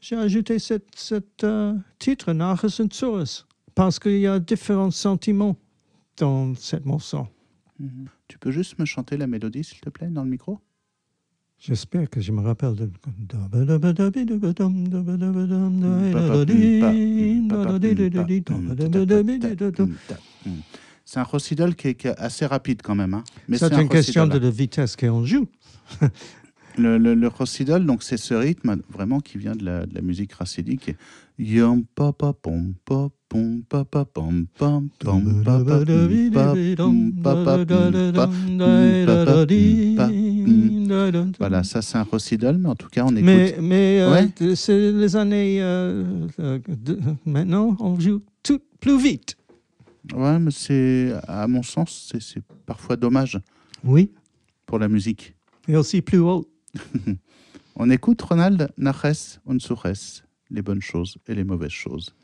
j'ai 0.00 0.16
ajouté 0.16 0.58
ce 0.58 0.74
cet, 0.94 1.44
euh, 1.44 1.74
titre, 1.98 2.32
Nachas 2.32 2.80
parce 3.74 3.98
qu'il 3.98 4.18
y 4.18 4.26
a 4.26 4.38
différents 4.38 4.90
sentiments 4.90 5.56
dans 6.16 6.54
cette 6.54 6.84
morceau. 6.84 7.26
Mhm. 7.78 8.06
Tu 8.28 8.38
peux 8.38 8.50
juste 8.50 8.78
me 8.78 8.84
chanter 8.84 9.16
la 9.16 9.26
mélodie, 9.26 9.64
s'il 9.64 9.80
te 9.80 9.90
plaît, 9.90 10.08
dans 10.08 10.22
le 10.24 10.30
micro? 10.30 10.60
J'espère 11.60 12.08
que 12.08 12.22
je 12.22 12.32
me 12.32 12.40
rappelle 12.40 12.74
de. 12.74 12.90
C'est 21.04 21.18
un 21.18 21.22
recital 21.24 21.74
qui 21.74 21.88
est, 21.88 21.94
qui 21.94 22.06
est 22.06 22.16
assez 22.18 22.46
rapide 22.46 22.80
quand 22.82 22.94
même. 22.94 23.12
hein. 23.14 23.24
Mais 23.48 23.58
C'est 23.58 23.74
un 23.74 23.82
une 23.82 23.88
question 23.88 24.26
de 24.26 24.38
la 24.38 24.50
vitesse 24.50 24.96
qu'on 24.96 25.24
joue. 25.26 25.46
Le, 26.78 26.98
le, 26.98 27.14
le 27.14 27.28
recital, 27.28 27.84
donc 27.84 28.02
c'est 28.04 28.16
ce 28.16 28.32
rythme 28.32 28.76
vraiment 28.88 29.18
qui 29.20 29.36
vient 29.38 29.56
de 29.56 29.64
la, 29.64 29.84
de 29.86 29.94
la 29.94 30.00
musique 30.02 30.32
racidique. 30.32 30.92
Yom 31.38 31.84
pom 31.94 32.12
pom 32.14 32.72
Voilà, 41.38 41.62
ça 41.64 41.82
c'est 41.82 41.98
un 41.98 42.02
recital, 42.02 42.58
mais 42.58 42.68
en 42.68 42.74
tout 42.74 42.88
cas 42.88 43.04
on 43.04 43.10
écoute. 43.10 43.22
Mais, 43.24 43.56
mais 43.60 44.00
euh, 44.00 44.12
Ouais. 44.12 44.54
c'est 44.56 44.92
les 44.92 45.16
années. 45.16 45.62
euh, 45.62 46.26
euh, 46.40 46.58
de- 46.68 46.98
maintenant, 47.24 47.76
on 47.80 47.98
joue 48.00 48.22
tout 48.42 48.60
plus 48.80 48.98
vite. 49.00 49.36
Ouais, 50.14 50.38
mais 50.38 50.50
c'est, 50.50 51.12
à 51.28 51.46
mon 51.46 51.62
sens, 51.62 52.08
c'est- 52.10 52.20
c'est 52.20 52.42
parfois 52.66 52.96
dommage 52.96 53.38
Oui. 53.84 54.10
pour 54.66 54.78
la 54.78 54.88
musique. 54.88 55.34
Et 55.68 55.76
aussi 55.76 56.02
plus 56.02 56.18
haut. 56.18 56.48
On 57.76 57.88
écoute 57.90 58.20
Ronald 58.20 58.68
Naches 58.76 59.38
Unsures, 59.48 59.84
les 60.50 60.60
bonnes 60.62 60.82
choses 60.82 61.16
et 61.26 61.34
les 61.34 61.44
mauvaises 61.44 61.70
choses. 61.70 62.14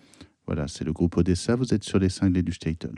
Voilà, 0.46 0.68
c'est 0.68 0.84
le 0.84 0.92
groupe 0.92 1.16
Odessa, 1.16 1.54
vous 1.56 1.72
êtes 1.72 1.84
sur 1.84 1.98
les 1.98 2.08
cinglés 2.10 2.42
du 2.42 2.52
Statel. 2.52 2.92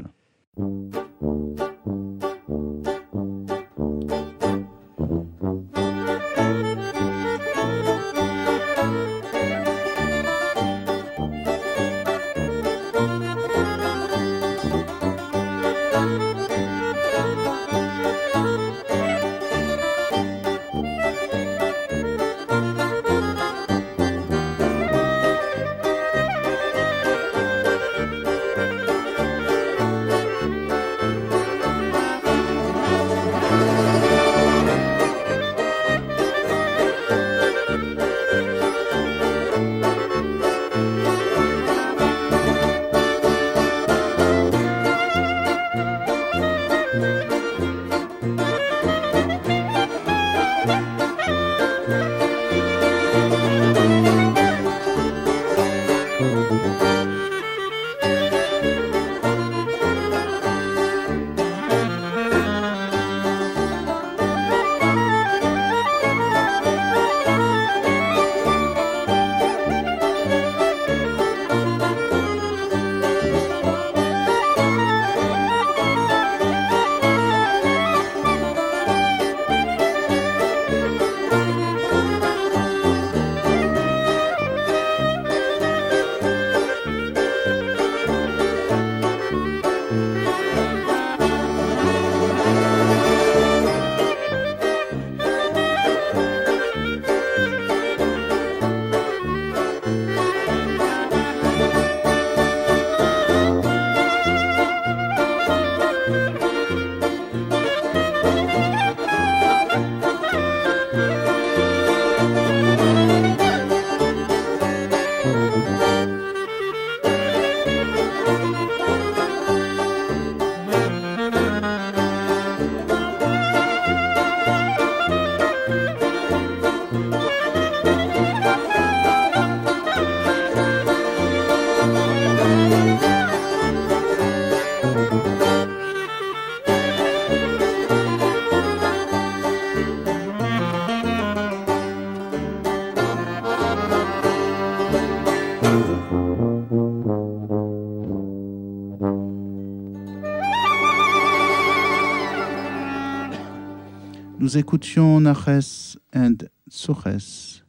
Nous 154.49 154.57
écoutions 154.57 155.21
Naches 155.21 155.99
and 156.17 156.37
Sures 156.69 157.63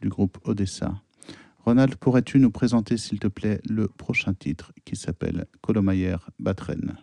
du 0.00 0.08
groupe 0.08 0.38
Odessa. 0.44 0.94
Ronald, 1.64 1.96
pourrais-tu 1.96 2.38
nous 2.38 2.52
présenter, 2.52 2.98
s'il 2.98 3.18
te 3.18 3.26
plaît, 3.26 3.60
le 3.68 3.88
prochain 3.88 4.32
titre 4.32 4.72
qui 4.84 4.94
s'appelle 4.94 5.46
Kolomayer 5.60 6.14
Batren 6.38 6.96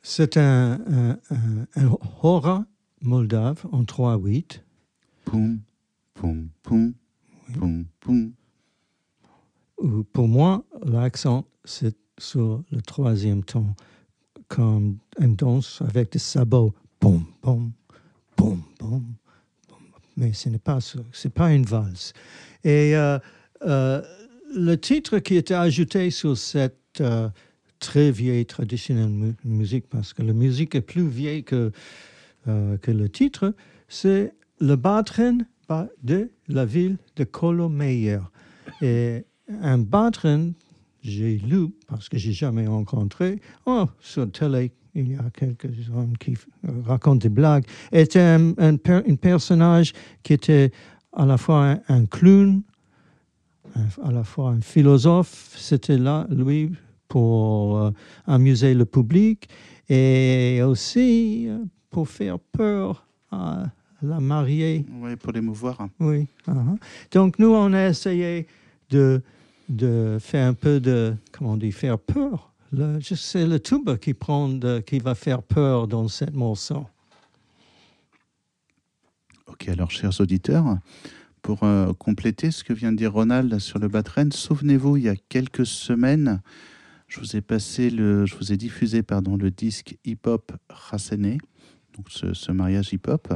C'est 0.00 0.38
un, 0.38 0.80
un, 0.86 1.18
un, 1.30 1.66
un 1.76 1.98
hora 2.22 2.64
moldave 3.02 3.66
en 3.72 3.82
3-8. 3.82 4.62
Poum, 5.26 5.60
poum, 6.14 6.48
poum, 6.62 6.94
poum, 7.52 7.84
poum. 8.00 8.32
Pour 10.14 10.28
moi, 10.28 10.64
l'accent, 10.82 11.44
c'est 11.66 11.98
sur 12.16 12.62
le 12.70 12.80
troisième 12.80 13.44
ton, 13.44 13.74
comme 14.48 14.96
une 15.18 15.36
danse 15.36 15.82
avec 15.82 16.12
des 16.12 16.18
sabots. 16.18 16.72
Boum, 17.02 17.24
boum, 17.42 17.72
boum, 18.40 18.62
boum. 18.78 19.04
Mais 20.16 20.32
ce 20.32 20.48
n'est 20.48 20.58
pas 20.58 20.78
c'est 21.12 21.32
pas 21.32 21.52
une 21.52 21.64
valse. 21.64 22.12
Et 22.64 22.96
euh, 22.96 23.18
euh, 23.66 24.02
le 24.54 24.76
titre 24.76 25.18
qui 25.18 25.36
était 25.36 25.54
ajouté 25.54 26.10
sur 26.10 26.36
cette 26.36 27.00
euh, 27.00 27.28
très 27.78 28.10
vieille 28.10 28.46
traditionnelle 28.46 29.08
mu- 29.10 29.34
musique, 29.44 29.88
parce 29.88 30.12
que 30.12 30.22
la 30.22 30.32
musique 30.32 30.74
est 30.74 30.80
plus 30.80 31.06
vieille 31.08 31.44
que, 31.44 31.70
que 32.46 32.90
le 32.90 33.08
titre, 33.08 33.54
c'est 33.88 34.32
le 34.60 34.76
Batren 34.76 35.46
ba- 35.68 35.88
de 36.02 36.30
la 36.48 36.64
ville 36.64 36.96
de 37.16 37.24
Kolomeyer. 37.24 38.20
Et 38.82 39.24
un 39.62 39.78
Batren, 39.78 40.52
j'ai 41.02 41.38
lu, 41.38 41.68
parce 41.86 42.08
que 42.08 42.18
j'ai 42.18 42.32
jamais 42.32 42.66
rencontré, 42.66 43.40
oh, 43.66 43.86
sur 44.00 44.30
télé, 44.30 44.72
il 44.94 45.12
y 45.12 45.14
a 45.14 45.24
quelques 45.32 45.88
hommes 45.94 46.16
qui 46.18 46.36
euh, 46.66 46.70
racontent 46.84 47.16
des 47.16 47.28
blagues, 47.28 47.64
était 47.92 48.20
un, 48.20 48.52
un 48.58 48.76
per- 48.76 49.02
un 49.08 49.16
personnage 49.16 49.92
qui 50.22 50.32
était 50.32 50.72
à 51.12 51.24
la 51.26 51.36
fois 51.36 51.70
un, 51.70 51.80
un 51.88 52.06
clown, 52.06 52.62
à 54.02 54.10
la 54.10 54.24
fois 54.24 54.50
un 54.50 54.60
philosophe. 54.60 55.54
C'était 55.56 55.98
là, 55.98 56.26
lui, 56.30 56.72
pour 57.08 57.78
euh, 57.78 57.90
amuser 58.26 58.74
le 58.74 58.84
public 58.84 59.48
et 59.88 60.60
aussi 60.64 61.46
euh, 61.48 61.58
pour 61.90 62.08
faire 62.08 62.38
peur 62.38 63.06
à 63.30 63.66
la 64.02 64.18
mariée. 64.20 64.84
Oui, 65.00 65.16
pour 65.16 65.32
l'émouvoir. 65.32 65.88
Oui. 65.98 66.26
uh-huh. 66.46 66.78
Donc, 67.12 67.38
nous, 67.38 67.52
on 67.52 67.72
a 67.72 67.88
essayé 67.88 68.46
de, 68.90 69.20
de 69.68 70.18
faire 70.20 70.48
un 70.48 70.54
peu 70.54 70.80
de, 70.80 71.14
comment 71.30 71.52
on 71.52 71.56
dit, 71.56 71.70
faire 71.72 71.98
peur. 71.98 72.49
Sais, 72.72 73.46
le 73.46 73.58
tuba 73.58 73.96
qui, 73.98 74.14
va 75.00 75.14
faire 75.16 75.42
peur 75.42 75.88
dans 75.88 76.06
cette 76.06 76.34
morceau. 76.34 76.86
Ok, 79.48 79.68
alors 79.68 79.90
chers 79.90 80.20
auditeurs, 80.20 80.78
pour 81.42 81.64
euh, 81.64 81.92
compléter 81.94 82.52
ce 82.52 82.62
que 82.62 82.72
vient 82.72 82.92
de 82.92 82.96
dire 82.96 83.12
Ronald 83.12 83.58
sur 83.58 83.80
le 83.80 83.88
Batren, 83.88 84.30
souvenez-vous, 84.30 84.98
il 84.98 85.02
y 85.04 85.08
a 85.08 85.16
quelques 85.16 85.66
semaines, 85.66 86.40
je 87.08 87.18
vous 87.18 87.36
ai 88.52 88.56
diffusé 88.56 89.02
le 89.36 89.50
disque 89.50 89.96
hip-hop 90.04 90.52
Rassené, 90.68 91.38
ce, 92.08 92.52
mariage 92.52 92.92
hip-hop, 92.92 93.32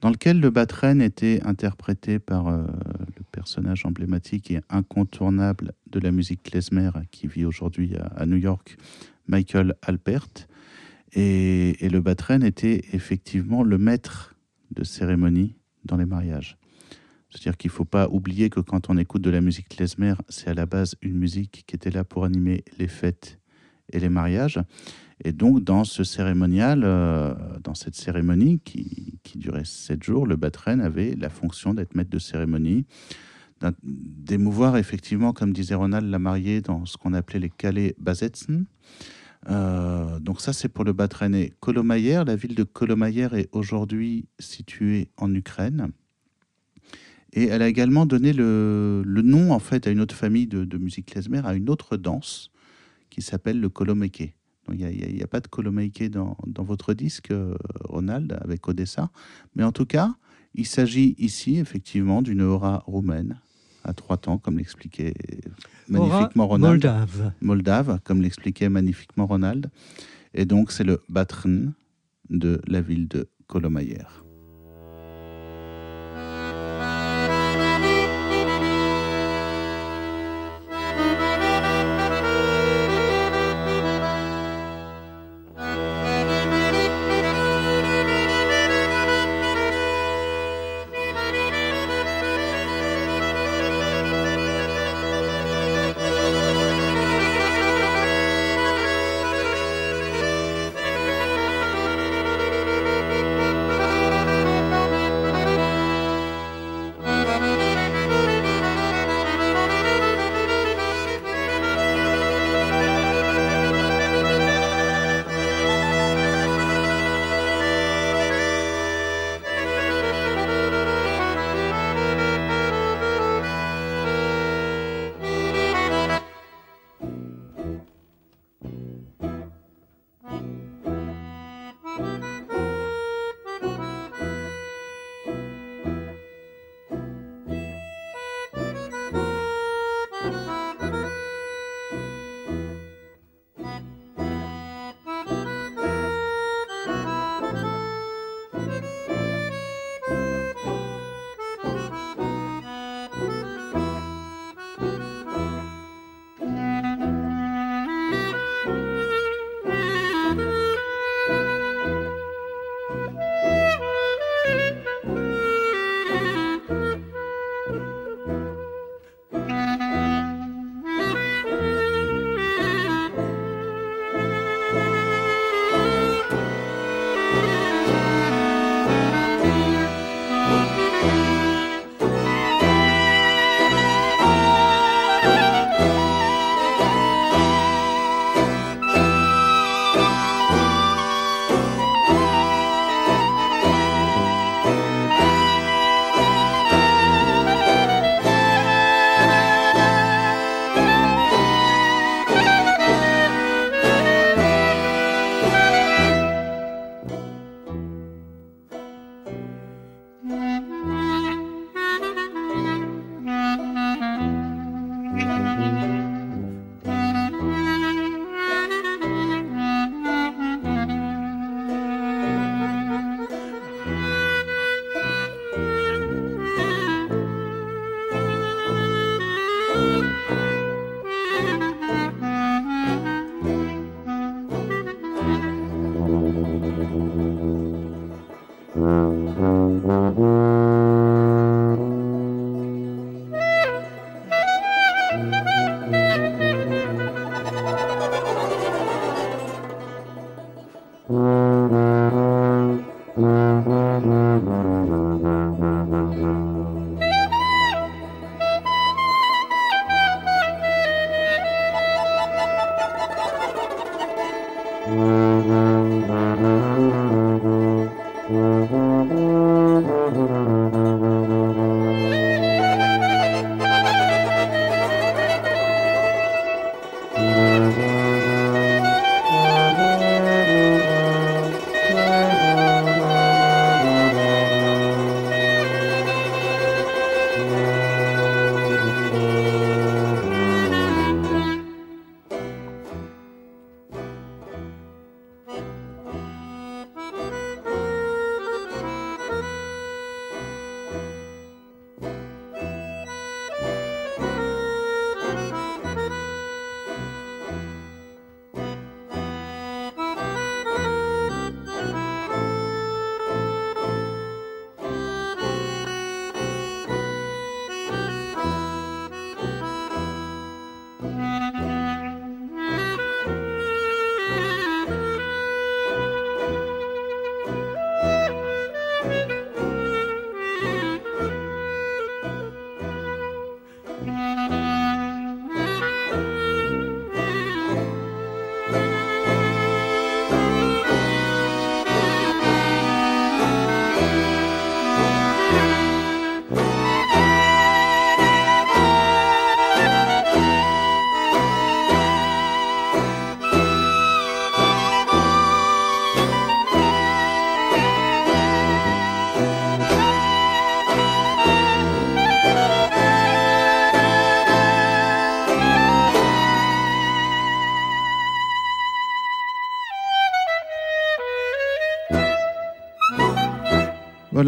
dans 0.00 0.10
lequel 0.10 0.40
le 0.40 0.50
Batren 0.50 1.00
était 1.00 1.40
interprété 1.44 2.18
par 2.18 2.48
euh, 2.48 2.66
le 3.16 3.22
personnage 3.32 3.84
emblématique 3.86 4.50
et 4.50 4.60
incontournable 4.70 5.72
de 5.90 6.00
la 6.00 6.10
musique 6.10 6.42
klezmer 6.42 6.90
qui 7.10 7.26
vit 7.26 7.44
aujourd'hui 7.44 7.96
à, 7.96 8.06
à 8.06 8.26
New 8.26 8.36
York, 8.36 8.76
Michael 9.26 9.74
Alpert. 9.82 10.28
Et, 11.12 11.84
et 11.84 11.88
le 11.88 12.00
Batren 12.00 12.42
était 12.42 12.84
effectivement 12.92 13.62
le 13.62 13.78
maître 13.78 14.34
de 14.70 14.84
cérémonie 14.84 15.56
dans 15.84 15.96
les 15.96 16.06
mariages. 16.06 16.58
C'est-à-dire 17.30 17.56
qu'il 17.56 17.70
ne 17.70 17.74
faut 17.74 17.84
pas 17.84 18.08
oublier 18.08 18.48
que 18.50 18.60
quand 18.60 18.88
on 18.88 18.96
écoute 18.96 19.22
de 19.22 19.30
la 19.30 19.40
musique 19.40 19.68
klezmer, 19.68 20.14
c'est 20.28 20.48
à 20.48 20.54
la 20.54 20.66
base 20.66 20.96
une 21.02 21.18
musique 21.18 21.64
qui 21.66 21.76
était 21.76 21.90
là 21.90 22.04
pour 22.04 22.24
animer 22.24 22.64
les 22.78 22.88
fêtes 22.88 23.38
et 23.92 24.00
les 24.00 24.08
mariages. 24.08 24.58
Et 25.24 25.32
donc, 25.32 25.64
dans 25.64 25.84
ce 25.84 26.04
cérémonial, 26.04 26.82
euh, 26.84 27.34
dans 27.64 27.74
cette 27.74 27.96
cérémonie 27.96 28.60
qui, 28.60 29.18
durait 29.34 29.64
sept 29.64 30.02
jours, 30.02 30.26
le 30.26 30.36
Batren 30.36 30.80
avait 30.80 31.14
la 31.14 31.28
fonction 31.28 31.74
d'être 31.74 31.94
maître 31.94 32.10
de 32.10 32.18
cérémonie, 32.18 32.86
d'émouvoir 33.82 34.76
effectivement, 34.76 35.32
comme 35.32 35.52
disait 35.52 35.74
Ronald, 35.74 36.08
la 36.08 36.18
mariée 36.18 36.60
dans 36.60 36.86
ce 36.86 36.96
qu'on 36.96 37.12
appelait 37.12 37.40
les 37.40 37.50
calais 37.50 37.94
Basetzen. 37.98 38.66
Euh, 39.48 40.18
donc 40.20 40.40
ça, 40.40 40.52
c'est 40.52 40.68
pour 40.68 40.84
le 40.84 40.92
Batren. 40.92 41.34
Et 41.34 41.52
Kolomayer, 41.60 42.22
la 42.26 42.36
ville 42.36 42.54
de 42.54 42.64
Kolomayer 42.64 43.28
est 43.32 43.48
aujourd'hui 43.52 44.26
située 44.38 45.10
en 45.16 45.32
Ukraine. 45.34 45.92
Et 47.32 47.44
elle 47.44 47.62
a 47.62 47.68
également 47.68 48.06
donné 48.06 48.32
le, 48.32 49.02
le 49.04 49.22
nom 49.22 49.52
en 49.52 49.58
fait 49.58 49.86
à 49.86 49.90
une 49.90 50.00
autre 50.00 50.14
famille 50.14 50.46
de, 50.46 50.64
de 50.64 50.78
musique 50.78 51.06
klezmer, 51.06 51.42
à 51.44 51.54
une 51.54 51.68
autre 51.68 51.96
danse 51.96 52.50
qui 53.10 53.22
s'appelle 53.22 53.60
le 53.60 53.68
kolomeke. 53.68 54.37
Il 54.72 54.78
n'y 54.86 55.20
a, 55.20 55.24
a- 55.24 55.26
pas 55.26 55.40
de 55.40 55.48
kolomeke 55.48 56.10
dans, 56.10 56.36
dans 56.46 56.64
votre 56.64 56.94
disque, 56.94 57.30
euh, 57.30 57.54
Ronald, 57.84 58.38
avec 58.42 58.66
Odessa. 58.68 59.10
Mais 59.56 59.64
en 59.64 59.72
tout 59.72 59.86
cas, 59.86 60.14
il 60.54 60.66
s'agit 60.66 61.14
ici 61.18 61.58
effectivement 61.58 62.22
d'une 62.22 62.42
aura 62.42 62.82
roumaine 62.86 63.40
à 63.84 63.92
trois 63.92 64.16
temps, 64.16 64.38
comme 64.38 64.58
l'expliquait 64.58 65.14
magnifiquement 65.88 66.44
Aura 66.44 66.54
Ronald. 66.54 66.72
Moldave. 66.84 67.32
Moldave, 67.40 68.00
comme 68.04 68.22
l'expliquait 68.22 68.68
magnifiquement 68.68 69.26
Ronald. 69.26 69.70
Et 70.34 70.44
donc, 70.44 70.72
c'est 70.72 70.84
le 70.84 71.00
Batren 71.08 71.72
de 72.28 72.60
la 72.66 72.80
ville 72.80 73.08
de 73.08 73.28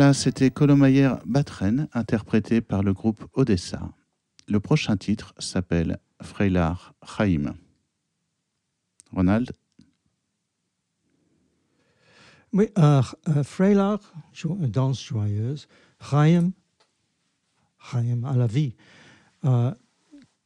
Voilà, 0.01 0.15
c'était 0.15 0.51
Kolomayer 0.51 1.11
Batren, 1.27 1.87
interprété 1.93 2.63
par 2.63 2.83
le 2.83 2.95
groupe 2.95 3.23
Odessa. 3.35 3.91
Le 4.49 4.59
prochain 4.59 4.97
titre 4.97 5.35
s'appelle 5.39 5.99
Freilar 6.23 6.95
Chaim. 7.07 7.53
Ronald? 9.13 9.53
Oui, 12.55 12.69
euh, 12.79 13.03
euh, 13.29 13.43
Freilar, 13.43 13.99
jo- 14.33 14.57
danse 14.63 15.05
joyeuse, 15.05 15.69
Chaim, 16.11 16.53
Chaim 17.93 18.23
à 18.25 18.35
la 18.39 18.47
vie. 18.47 18.75
Euh, 19.45 19.71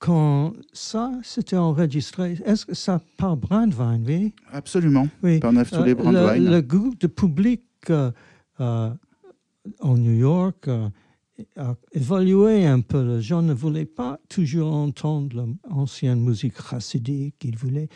quand 0.00 0.55
ça 0.72 1.12
c'était 1.22 1.57
enregistré, 1.57 2.38
est-ce 2.44 2.66
que 2.66 2.74
ça 2.74 3.00
par 3.16 3.36
Brandwein, 3.36 4.02
oui? 4.05 4.34
Absolument. 4.50 5.07
Oui. 5.22 5.38
Par 5.38 5.52
Neuf 5.52 5.70
tous 5.70 5.84
les 5.84 5.92
Euh, 5.92 5.94
Brandwein. 5.94 6.38
Le, 6.40 6.50
le 6.50 6.61
goût 6.61 6.92
de 6.98 7.07
public 7.07 7.62
euh, 7.90 8.11
euh, 8.59 8.92
en 9.80 9.96
New 9.96 10.14
York 10.14 10.68
euh, 10.68 10.88
a 11.56 11.74
évolué 11.92 12.66
un 12.66 12.80
peu. 12.80 13.16
Les 13.16 13.22
gens 13.22 13.42
ne 13.42 13.54
voulaient 13.54 13.84
pas 13.84 14.18
toujours 14.28 14.72
entendre 14.72 15.48
l'ancienne 15.68 16.20
musique 16.20 16.60
chassidique. 16.60 17.36
Ils 17.44 17.56
voulaient, 17.56 17.88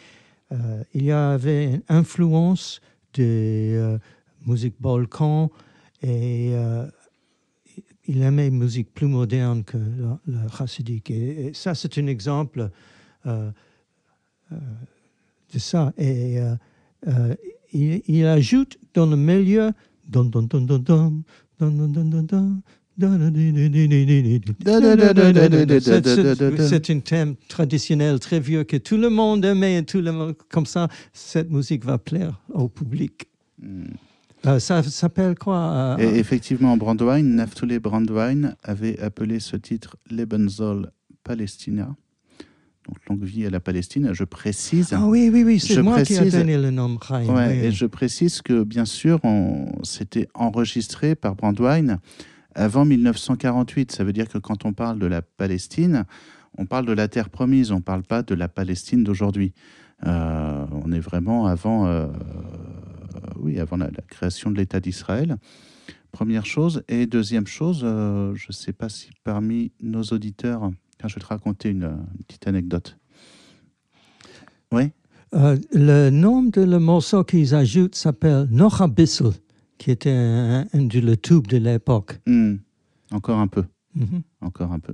euh, 0.52 0.82
il 0.94 1.04
y 1.04 1.12
avait 1.12 1.74
une 1.74 1.82
influence 1.88 2.80
des 3.14 3.74
euh, 3.74 3.98
musiques 4.46 4.76
et 6.02 6.50
euh, 6.52 6.86
il 8.06 8.22
aimait 8.22 8.50
musique 8.50 8.92
plus 8.94 9.06
moderne 9.06 9.64
que 9.64 9.76
la, 9.76 10.20
la 10.26 10.48
chassidique. 10.48 11.10
Et, 11.10 11.52
ça, 11.54 11.74
c'est 11.74 11.98
un 11.98 12.06
exemple 12.06 12.70
de 13.24 13.52
ça. 15.58 15.92
Et 15.98 16.38
il, 17.72 18.26
ajoute 18.26 18.78
dans 18.94 19.06
le 19.06 19.16
milieu 19.16 19.72
c'est 26.59 26.90
un 26.90 27.00
thème 27.00 27.36
traditionnel 27.48 28.18
très 28.18 28.40
vieux 28.40 28.64
que 28.64 28.76
tout 28.76 28.96
le 28.96 29.09
monde 29.09 29.44
aimait, 29.44 29.82
tout 29.82 30.00
le 30.00 30.12
monde, 30.12 30.34
comme 30.48 30.66
ça, 30.66 30.88
cette 31.12 31.50
musique 31.50 31.84
va 31.84 31.98
plaire 31.98 32.40
au 32.52 32.68
public. 32.68 33.28
Ça, 34.59 34.82
s'appelle 34.82 35.34
quoi 35.36 35.96
Et 35.98 36.18
Effectivement, 36.18 36.76
Brandwein, 36.76 37.22
Naftule 37.22 37.78
Brandwein 37.80 38.54
avait 38.62 38.98
appelé 39.00 39.40
ce 39.40 39.56
titre 39.56 39.96
Lebensol 40.11 40.90
Palestina 41.24 41.94
donc 42.89 42.99
longue 43.09 43.24
vie 43.24 43.47
à 43.47 43.51
la 43.51 43.61
Palestine. 43.61 44.11
Je 44.12 44.24
précise. 44.24 44.93
Ah 44.93 45.07
oui, 45.07 45.30
oui, 45.32 45.45
oui, 45.45 45.61
c'est 45.61 45.82
moi 45.82 46.03
qui 46.03 46.14
ai 46.14 46.30
donné 46.30 46.57
le 46.57 46.70
nom 46.70 46.99
Chaim. 47.07 47.26
Ouais, 47.26 47.49
oui, 47.49 47.66
et 47.66 47.72
je 47.72 47.86
précise 47.86 48.43
que 48.43 48.64
bien 48.64 48.84
sûr, 48.84 49.20
on 49.22 49.66
c'était 49.82 50.28
enregistré 50.34 51.14
par 51.14 51.34
Brandwein 51.34 51.99
avant 52.55 52.84
1948. 52.84 53.93
Ça 53.93 54.05
veut 54.05 54.12
dire 54.12 54.28
que 54.28 54.39
quand 54.39 54.64
on 54.64 54.72
parle 54.72 54.99
de 54.99 55.07
la 55.07 55.22
Palestine, 55.22 56.05
on 56.57 56.66
parle 56.66 56.86
de 56.86 56.93
la 56.93 57.09
terre 57.09 57.30
promise, 57.30 57.70
on 57.70 57.76
ne 57.76 57.82
parle 57.82 58.03
pas 58.03 58.22
de 58.22 58.34
la 58.34 58.49
Palestine 58.49 59.05
d'aujourd'hui. 59.05 59.53
Euh, 60.07 60.66
on 60.72 60.93
est 60.93 61.01
vraiment 61.01 61.47
avant, 61.47 61.86
euh, 61.86 62.07
oui, 63.36 63.59
avant 63.59 63.76
la, 63.76 63.86
la 63.86 64.03
création 64.09 64.51
de 64.51 64.57
l'État 64.57 64.80
d'Israël. 64.80 65.36
Première 66.12 66.47
chose. 66.47 66.82
Et 66.89 67.07
deuxième 67.07 67.47
chose, 67.47 67.82
euh, 67.84 68.34
je 68.34 68.47
ne 68.49 68.53
sais 68.53 68.72
pas 68.72 68.89
si 68.89 69.11
parmi 69.24 69.72
nos 69.80 70.03
auditeurs, 70.05 70.70
Tiens, 70.99 71.09
je 71.09 71.14
vais 71.14 71.20
te 71.20 71.26
raconter 71.26 71.70
une, 71.70 71.84
une 71.84 72.24
petite 72.26 72.46
anecdote. 72.46 72.99
Oui? 74.72 74.90
Euh, 75.34 75.57
le 75.72 76.11
nom 76.11 76.42
de 76.42 76.62
le 76.62 76.78
morceau 76.78 77.22
qu'ils 77.24 77.55
ajoutent 77.55 77.94
s'appelle 77.94 78.49
Noch 78.51 78.80
ein 78.80 78.88
bisschen, 78.88 79.32
qui 79.78 79.90
était 79.90 80.11
un, 80.11 80.66
un 80.72 80.88
le 80.88 81.16
tube 81.16 81.46
de 81.46 81.59
l'époque. 81.59 82.18
Hmm, 82.26 82.57
Encore 83.11 83.38
un 83.38 83.46
peu. 83.49 83.64
Mhm. 83.94 84.22
encore 84.42 84.72
un 84.72 84.78
peu. 84.78 84.92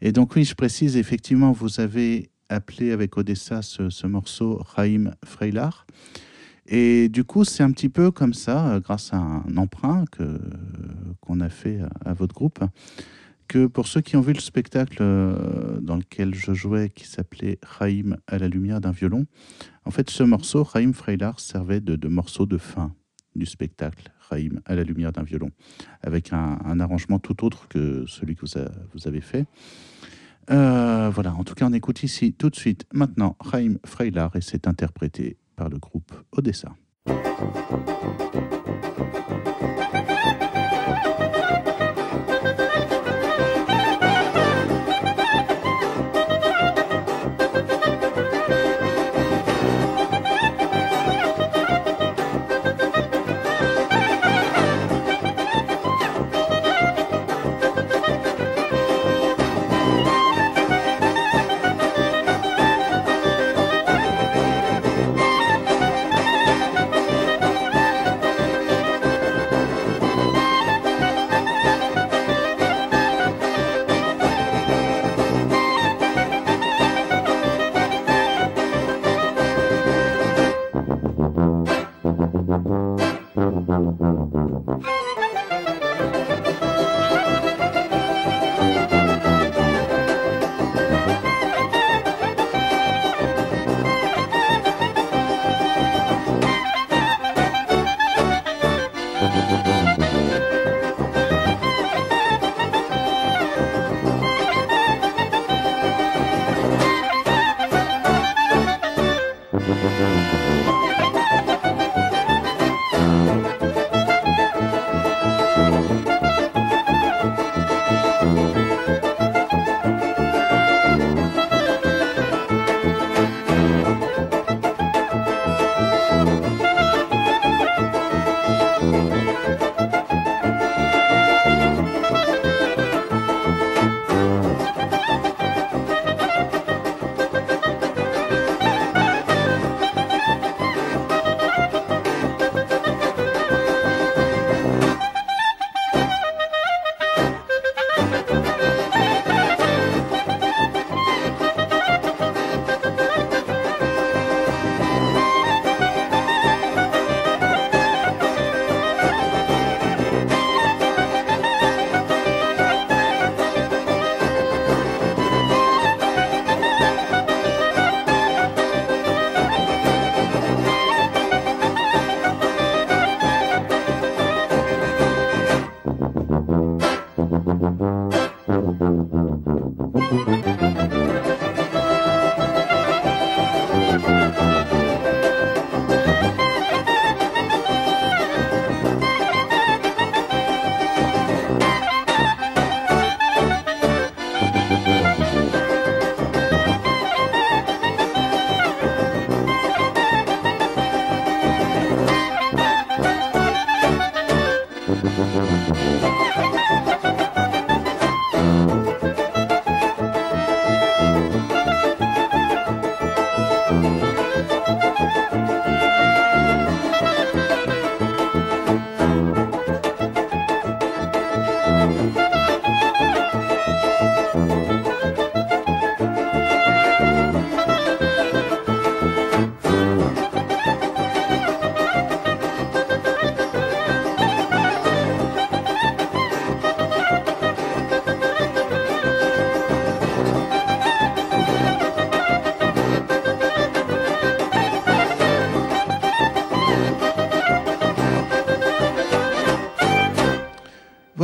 Et 0.00 0.12
donc 0.12 0.36
oui, 0.36 0.44
je 0.44 0.54
précise, 0.54 0.96
effectivement, 0.96 1.50
vous 1.52 1.80
avez 1.80 2.30
appelé 2.48 2.92
avec 2.92 3.16
Odessa 3.16 3.62
ce, 3.62 3.90
ce 3.90 4.06
morceau 4.06 4.62
Chaim 4.76 5.12
Freilar. 5.24 5.86
Et 6.66 7.08
du 7.08 7.24
coup, 7.24 7.44
c'est 7.44 7.62
un 7.62 7.72
petit 7.72 7.88
peu 7.88 8.10
comme 8.10 8.34
ça, 8.34 8.68
euh, 8.74 8.80
grâce 8.80 9.12
à 9.12 9.16
un 9.16 9.56
emprunt 9.56 10.04
que, 10.12 10.38
qu'on 11.20 11.40
a 11.40 11.48
fait 11.48 11.80
à, 11.80 12.10
à 12.10 12.12
votre 12.12 12.34
groupe, 12.34 12.60
que 13.48 13.66
pour 13.66 13.88
ceux 13.88 14.02
qui 14.02 14.16
ont 14.16 14.20
vu 14.20 14.34
le 14.34 14.40
spectacle 14.40 14.98
euh, 15.00 15.80
dans 15.80 15.96
lequel 15.96 16.34
je 16.34 16.52
jouais, 16.52 16.90
qui 16.90 17.06
s'appelait 17.06 17.58
Chaim 17.78 18.16
à 18.26 18.38
la 18.38 18.46
lumière 18.46 18.80
d'un 18.80 18.92
violon, 18.92 19.26
en 19.84 19.90
fait, 19.90 20.10
ce 20.10 20.22
morceau, 20.22 20.64
Chaim 20.64 20.92
Freilar, 20.92 21.40
servait 21.40 21.80
de, 21.80 22.08
morceau 22.08 22.46
de 22.46 22.58
fin 22.58 22.94
du 23.34 23.46
spectacle, 23.46 24.12
Chaim 24.28 24.60
à 24.66 24.74
la 24.74 24.84
lumière 24.84 25.12
d'un 25.12 25.22
violon, 25.22 25.50
avec 26.02 26.32
un, 26.32 26.78
arrangement 26.78 27.18
tout 27.18 27.44
autre 27.44 27.66
que 27.68 28.04
celui 28.06 28.36
que 28.36 28.44
vous, 28.92 29.08
avez 29.08 29.22
fait. 29.22 29.46
Euh, 30.50 31.10
voilà, 31.12 31.34
en 31.34 31.44
tout 31.44 31.54
cas, 31.54 31.66
on 31.66 31.72
écoute 31.72 32.02
ici 32.02 32.34
tout 32.34 32.50
de 32.50 32.56
suite, 32.56 32.84
maintenant, 32.92 33.36
Chaim 33.50 33.76
Freilar, 33.84 34.36
et 34.36 34.42
c'est 34.42 34.68
interprété 34.68 35.38
par 35.56 35.70
le 35.70 35.78
groupe 35.78 36.12
Odessa. 36.32 36.74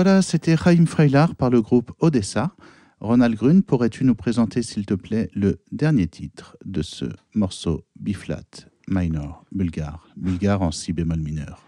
Voilà, 0.04 0.20
c'était 0.20 0.54
Chaim 0.54 0.84
Freilar 0.84 1.34
par 1.34 1.48
le 1.48 1.62
groupe 1.62 1.90
Odessa. 1.98 2.54
Ronald 3.00 3.36
Grun, 3.36 3.62
pourrais-tu 3.62 4.04
nous 4.04 4.14
présenter, 4.14 4.60
s'il 4.60 4.84
te 4.84 4.92
plaît, 4.92 5.30
le 5.32 5.60
dernier 5.72 6.08
titre 6.08 6.58
de 6.66 6.82
ce 6.82 7.06
morceau 7.34 7.86
B-flat 7.98 8.44
minor 8.86 9.46
bulgare, 9.50 10.06
bulgare 10.14 10.60
en 10.60 10.72
si 10.72 10.92
bémol 10.92 11.20
mineur? 11.20 11.62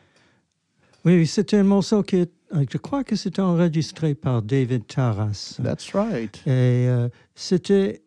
Oui, 1.06 1.26
c'était 1.26 1.56
un 1.56 1.62
morceau 1.62 2.02
qui, 2.02 2.16
est, 2.16 2.32
je 2.52 2.76
crois 2.76 3.04
que 3.04 3.16
c'était 3.16 3.40
enregistré 3.40 4.14
par 4.14 4.42
David 4.42 4.86
Taras. 4.86 5.58
That's 5.62 5.94
right. 5.94 6.36
Et 6.44 6.88
euh, 6.88 7.08
c'était 7.34 8.02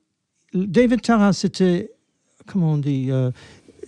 David 0.53 1.01
Taras, 1.01 1.33
c'était 1.33 1.89
comment 2.45 2.73
on 2.73 2.77
dit, 2.77 3.07
euh, 3.09 3.31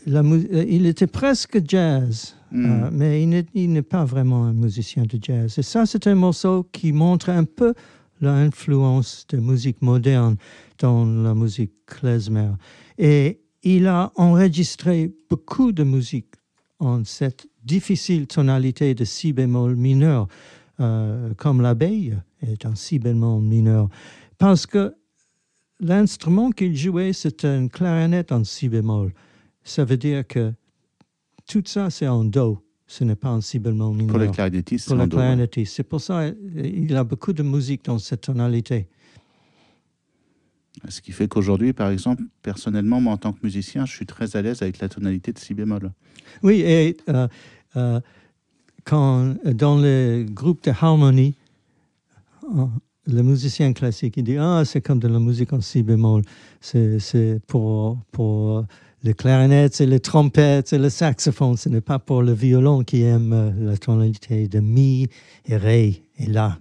la, 0.08 0.22
euh, 0.22 0.66
il 0.68 0.88
était 0.88 1.06
presque 1.06 1.62
jazz, 1.68 2.36
Mm. 2.52 2.66
euh, 2.84 2.90
mais 2.92 3.24
il 3.54 3.72
n'est- 3.72 3.82
pas 3.82 4.06
vraiment 4.06 4.46
un 4.46 4.54
musicien 4.54 5.04
de 5.04 5.18
jazz. 5.22 5.58
Et 5.58 5.64
ça, 5.64 5.86
c'est 5.86 6.06
un 6.08 6.16
morceau 6.16 6.68
qui 6.72 6.92
montre 6.92 7.30
un 7.30 7.44
peu 7.46 7.74
l'influence 8.20 9.26
de 9.30 9.38
musique 9.38 9.82
moderne 9.82 10.36
dans 10.80 11.06
la 11.06 11.34
musique 11.34 11.72
klezmer. 11.86 12.52
Et 12.98 13.42
il 13.64 13.88
a 13.88 14.12
enregistré 14.16 15.12
beaucoup 15.30 15.72
de 15.72 15.84
musique 15.84 16.34
en 16.80 17.04
cette 17.06 17.48
difficile 17.64 18.28
tonalité 18.28 18.94
de 18.96 19.06
si 19.06 19.34
bémol 19.34 19.76
mineur, 19.76 20.28
euh, 20.80 21.34
comme 21.36 21.62
l'abeille 21.62 22.18
est 22.42 22.66
un 22.66 22.76
si 22.76 23.00
bémol 23.00 23.42
mineur, 23.42 23.88
parce 24.38 24.66
que 24.66 24.94
l'instrument 25.80 26.52
qu'il 26.52 26.76
jouait, 26.76 27.14
c'est 27.14 27.44
une 27.46 27.70
clarinette 27.70 28.32
en 28.32 28.44
si 28.44 28.70
bémol. 28.70 29.14
Ça 29.64 29.84
veut 29.86 29.98
dire 29.98 30.26
que 30.28 30.54
tout 31.48 31.64
ça, 31.66 31.90
c'est 31.90 32.08
en 32.08 32.24
do. 32.24 32.60
Ce 32.88 33.04
n'est 33.06 33.16
pas 33.16 33.30
en 33.30 33.40
si 33.40 33.58
bémol 33.58 33.96
mineur. 33.96 34.08
Pour 34.08 34.20
Pour 34.20 34.36
c'est 34.36 34.96
le 34.96 35.02
en 35.02 35.08
do, 35.08 35.18
ouais. 35.18 35.24
clarinettiste. 35.24 35.76
C'est 35.76 35.84
pour 35.84 36.02
ça 36.02 36.20
euh, 36.20 36.34
il 36.58 36.96
a 36.96 37.04
beaucoup 37.04 37.32
de 37.32 37.44
musique 37.44 37.86
dans 37.86 37.98
cette 38.00 38.22
tonalité. 38.22 38.90
Ce 40.90 41.02
qui 41.02 41.12
fait 41.12 41.28
qu'aujourd'hui, 41.28 41.74
par 41.74 41.90
exemple, 41.90 42.24
personnellement, 42.42 43.00
moi, 43.02 43.14
en 43.14 43.18
tant 43.18 43.34
que 43.34 43.40
musicien, 43.44 43.86
je 43.86 43.94
suis 43.94 44.06
très 44.06 44.36
à 44.36 44.42
l'aise 44.42 44.62
avec 44.62 44.80
la 44.80 44.90
tonalité 44.90 45.32
de 45.32 45.40
si 45.40 45.54
bémol. 45.54 45.92
Oui, 46.44 46.62
et 46.62 46.98
euh, 47.10 47.28
euh, 47.76 48.00
quand, 48.84 49.36
dans 49.46 49.78
le 49.78 50.26
groupe 50.30 50.64
de 50.64 50.72
harmonie, 50.72 51.36
euh, 52.58 52.66
le 53.06 53.22
musicien 53.22 53.74
classique, 53.74 54.16
il 54.18 54.24
dit 54.24 54.38
Ah, 54.38 54.64
c'est 54.66 54.82
comme 54.82 55.00
de 55.00 55.08
la 55.08 55.20
musique 55.20 55.54
en 55.54 55.62
si 55.62 55.84
bémol. 55.84 56.24
C'est 56.62 57.00
c'est 57.00 57.40
pour, 57.48 57.98
pour 58.12 58.66
les 59.04 59.14
clarinettes 59.14 59.82
et 59.82 59.86
les 59.86 60.00
trompettes 60.00 60.74
et 60.74 60.78
le 60.78 60.90
saxophone. 60.90 61.58
Ce 61.58 61.70
n'est 61.70 61.82
pas 61.82 62.00
pour 62.00 62.22
le 62.22 62.34
violon 62.34 62.84
qui 62.84 63.02
aime 63.04 63.34
euh, 63.34 63.52
la 63.58 63.78
tonalité 63.78 64.48
de 64.48 64.60
mi 64.60 65.08
et 65.46 65.58
ré 65.58 66.04
et 66.18 66.28
la. 66.28 66.58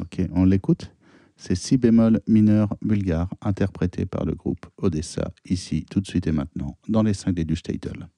Ok, 0.00 0.20
on 0.34 0.44
l'écoute 0.44 0.90
C'est 1.36 1.54
si 1.54 1.76
bémol 1.76 2.20
mineur 2.26 2.74
bulgare, 2.82 3.28
interprété 3.40 4.06
par 4.06 4.24
le 4.24 4.34
groupe 4.34 4.66
Odessa, 4.78 5.30
ici, 5.44 5.86
tout 5.90 6.00
de 6.00 6.06
suite 6.06 6.26
et 6.26 6.32
maintenant, 6.32 6.76
dans 6.88 7.02
les 7.02 7.14
cinglés 7.14 7.44
du 7.44 7.56
Statel. 7.56 8.08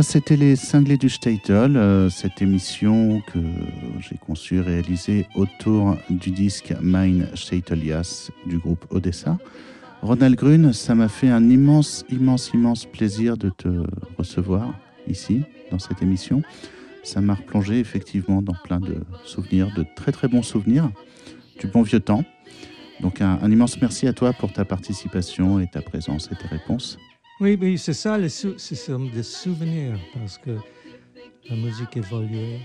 C'était 0.00 0.36
les 0.36 0.56
cinglés 0.56 0.96
du 0.96 1.10
Statel, 1.10 1.76
euh, 1.76 2.08
cette 2.08 2.40
émission 2.40 3.20
que 3.32 3.38
j'ai 4.00 4.16
conçue, 4.16 4.60
réalisée 4.60 5.26
autour 5.34 5.96
du 6.08 6.30
disque 6.30 6.72
Mein 6.80 7.26
Staitelias 7.34 8.30
du 8.46 8.58
groupe 8.58 8.86
Odessa. 8.90 9.38
Ronald 10.00 10.36
Grun, 10.36 10.72
ça 10.72 10.94
m'a 10.94 11.08
fait 11.08 11.28
un 11.28 11.50
immense, 11.50 12.06
immense, 12.10 12.52
immense 12.54 12.86
plaisir 12.86 13.36
de 13.36 13.50
te 13.50 13.68
recevoir 14.16 14.74
ici, 15.08 15.42
dans 15.70 15.78
cette 15.78 16.00
émission. 16.00 16.42
Ça 17.02 17.20
m'a 17.20 17.34
replongé 17.34 17.78
effectivement 17.78 18.40
dans 18.40 18.56
plein 18.64 18.80
de 18.80 18.96
souvenirs, 19.24 19.72
de 19.76 19.84
très 19.94 20.12
très 20.12 20.28
bons 20.28 20.42
souvenirs, 20.42 20.90
du 21.60 21.66
bon 21.66 21.82
vieux 21.82 22.00
temps. 22.00 22.24
Donc 23.00 23.20
un 23.20 23.50
immense 23.50 23.80
merci 23.80 24.06
à 24.06 24.12
toi 24.12 24.32
pour 24.32 24.52
ta 24.52 24.64
participation 24.64 25.60
et 25.60 25.66
ta 25.66 25.82
présence 25.82 26.30
et 26.32 26.36
tes 26.36 26.48
réponses. 26.48 26.98
Oui, 27.40 27.58
oui 27.60 27.78
c'est 27.78 27.92
ça, 27.92 28.16
les 28.18 28.28
sou 28.28 28.54
c'est 28.56 28.90
des 29.12 29.22
souvenirs, 29.22 29.98
parce 30.14 30.38
que 30.38 30.56
la 31.50 31.56
musique 31.56 31.96
évolue 31.96 32.58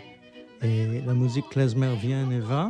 et 0.62 1.02
la 1.06 1.14
musique 1.14 1.50
klezmer 1.50 1.96
vient 2.02 2.30
et 2.30 2.40
va, 2.40 2.70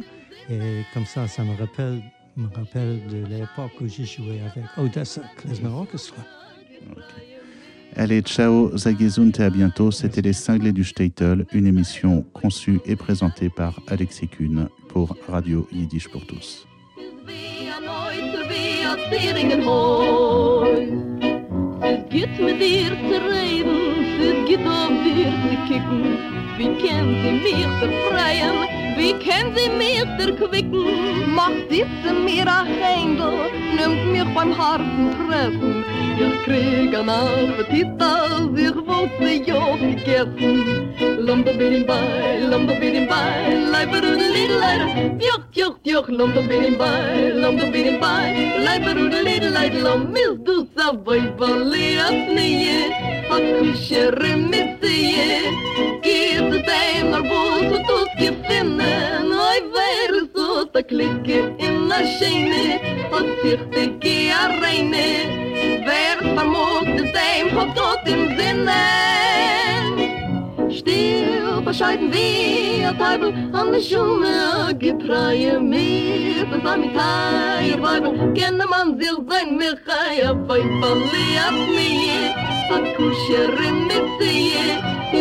et 0.50 0.84
comme 0.93 1.06
ça, 1.06 1.28
ça 1.28 1.43
me 1.43 1.58
rappelle, 1.58 2.02
me 2.38 2.48
rappelle 2.56 3.02
de 3.08 3.26
l'époque 3.26 3.72
où 3.82 3.88
j'ai 3.88 4.06
joué 4.06 4.39
avec 4.41 4.66
Odessa 4.78 5.22
Klezmer 5.38 5.70
Orchestra. 5.70 6.24
Okay. 6.91 7.38
Allez, 7.95 8.22
ciao, 8.22 8.78
Zagezunte, 8.78 9.39
à 9.39 9.50
bientôt. 9.50 9.89
C'était 9.91 10.22
Les 10.22 10.34
Cinglés 10.34 10.72
du 10.72 10.84
Statel, 10.84 11.45
une 11.52 11.66
émission 11.66 12.24
conçue 12.34 12.80
et 12.86 12.95
présentée 12.95 13.50
par 13.50 13.80
Alexis 13.88 14.28
Kuhn 14.28 14.70
pour 14.88 15.18
Radio 15.28 15.68
Yiddish 15.72 16.08
pour 16.08 16.26
tous. 16.28 16.68
Es 21.89 22.09
geht 22.09 22.38
mit 22.41 22.59
dir 22.59 22.91
zu 23.07 23.15
reden, 23.31 24.07
auf 24.18 24.89
dir 25.03 25.32
zu 25.43 25.55
kicken. 25.68 26.18
Wie 26.57 26.74
können 26.82 27.15
sie 27.22 27.32
mich 27.43 27.68
befreien, 27.80 28.57
wie 28.97 29.13
können 29.13 29.55
sie 29.55 29.70
mich 29.70 29.99
erquicken? 30.20 31.34
Macht 31.36 31.70
sitze 31.70 32.13
mir 32.26 32.47
ein 32.47 32.65
Händel, 32.65 33.51
nimmt 33.78 34.11
mich 34.11 34.34
beim 34.34 34.57
Harten 34.57 35.11
fressen. 35.28 35.86
Ich 36.20 36.43
krieg 36.45 36.97
an 36.97 37.09
Appetit, 37.09 37.88
als 38.01 38.59
ich 38.59 38.76
wollte 38.76 39.30
ja 39.45 39.76
gegessen. 39.76 40.95
Lomba 41.20 41.51
bidim 41.51 41.86
bei, 41.86 42.39
lomba 42.49 42.74
bidim 42.74 43.07
bei, 43.07 43.53
leiber 43.72 43.97
und 43.97 44.22
lidleider. 44.36 44.88
Joch, 45.20 45.45
joch, 45.53 45.78
joch, 45.84 46.07
lomba 46.09 46.41
bidim 46.41 46.76
bei, 46.76 47.30
lomba 47.36 47.65
bidim 47.65 47.99
bei, 47.99 48.34
leiber 48.65 48.99
und 48.99 49.13
lidleider. 49.13 49.80
Lom, 49.80 50.11
mis 50.11 50.43
du 50.43 50.68
sa 50.76 50.91
boi 50.91 51.22
bali 51.38 51.99
asnie, 51.99 52.89
hat 53.30 53.43
kushere 53.59 54.07
Remittie, 54.12 55.41
geht 56.01 56.68
dein 56.68 57.14
Arbot 57.14 57.72
und 57.72 57.88
tut 57.88 58.12
gewinnen, 58.18 59.32
oi 59.32 59.60
wer 59.74 60.28
so 60.34 60.66
da 60.66 60.82
klicke 60.82 61.53
in 61.58 61.91
a 61.91 61.99
Schiene, 62.05 62.80
und 63.12 63.30
sich 63.41 63.60
dicke 63.74 64.32
a 64.34 64.47
Reine, 64.62 65.84
wer 65.86 66.18
vermogt 66.36 66.99
es 67.01 67.12
dem, 67.12 67.58
hab 67.58 67.76
tot 67.76 68.01
im 68.05 68.38
Sinne. 68.38 69.57
still 70.78 71.61
bescheiden 71.61 72.11
wie 72.13 72.84
a 72.86 72.93
teibel 72.93 73.34
an 73.53 73.71
de 73.71 73.82
schumme 73.82 74.73
gepreie 74.80 75.59
mir 75.59 76.45
von 76.51 76.67
am 76.73 76.84
kai 76.97 77.67
weibel 77.84 78.13
kenne 78.38 78.65
man 78.73 78.99
sich 78.99 79.19
sein 79.30 79.57
mir 79.57 79.75
kai 79.88 80.15
a 80.30 80.34
fein 80.47 80.69
verliert 80.82 81.57
mir 81.78 82.30
a 82.75 82.80
kusher 82.95 83.51
mit 83.89 84.05
sie 84.19 84.53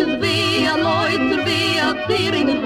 is 0.01 0.11
wie 0.23 0.67
a 0.73 0.77
leuter 0.85 1.41
wie 1.49 1.81
a 1.89 1.91
tiering 2.07 2.66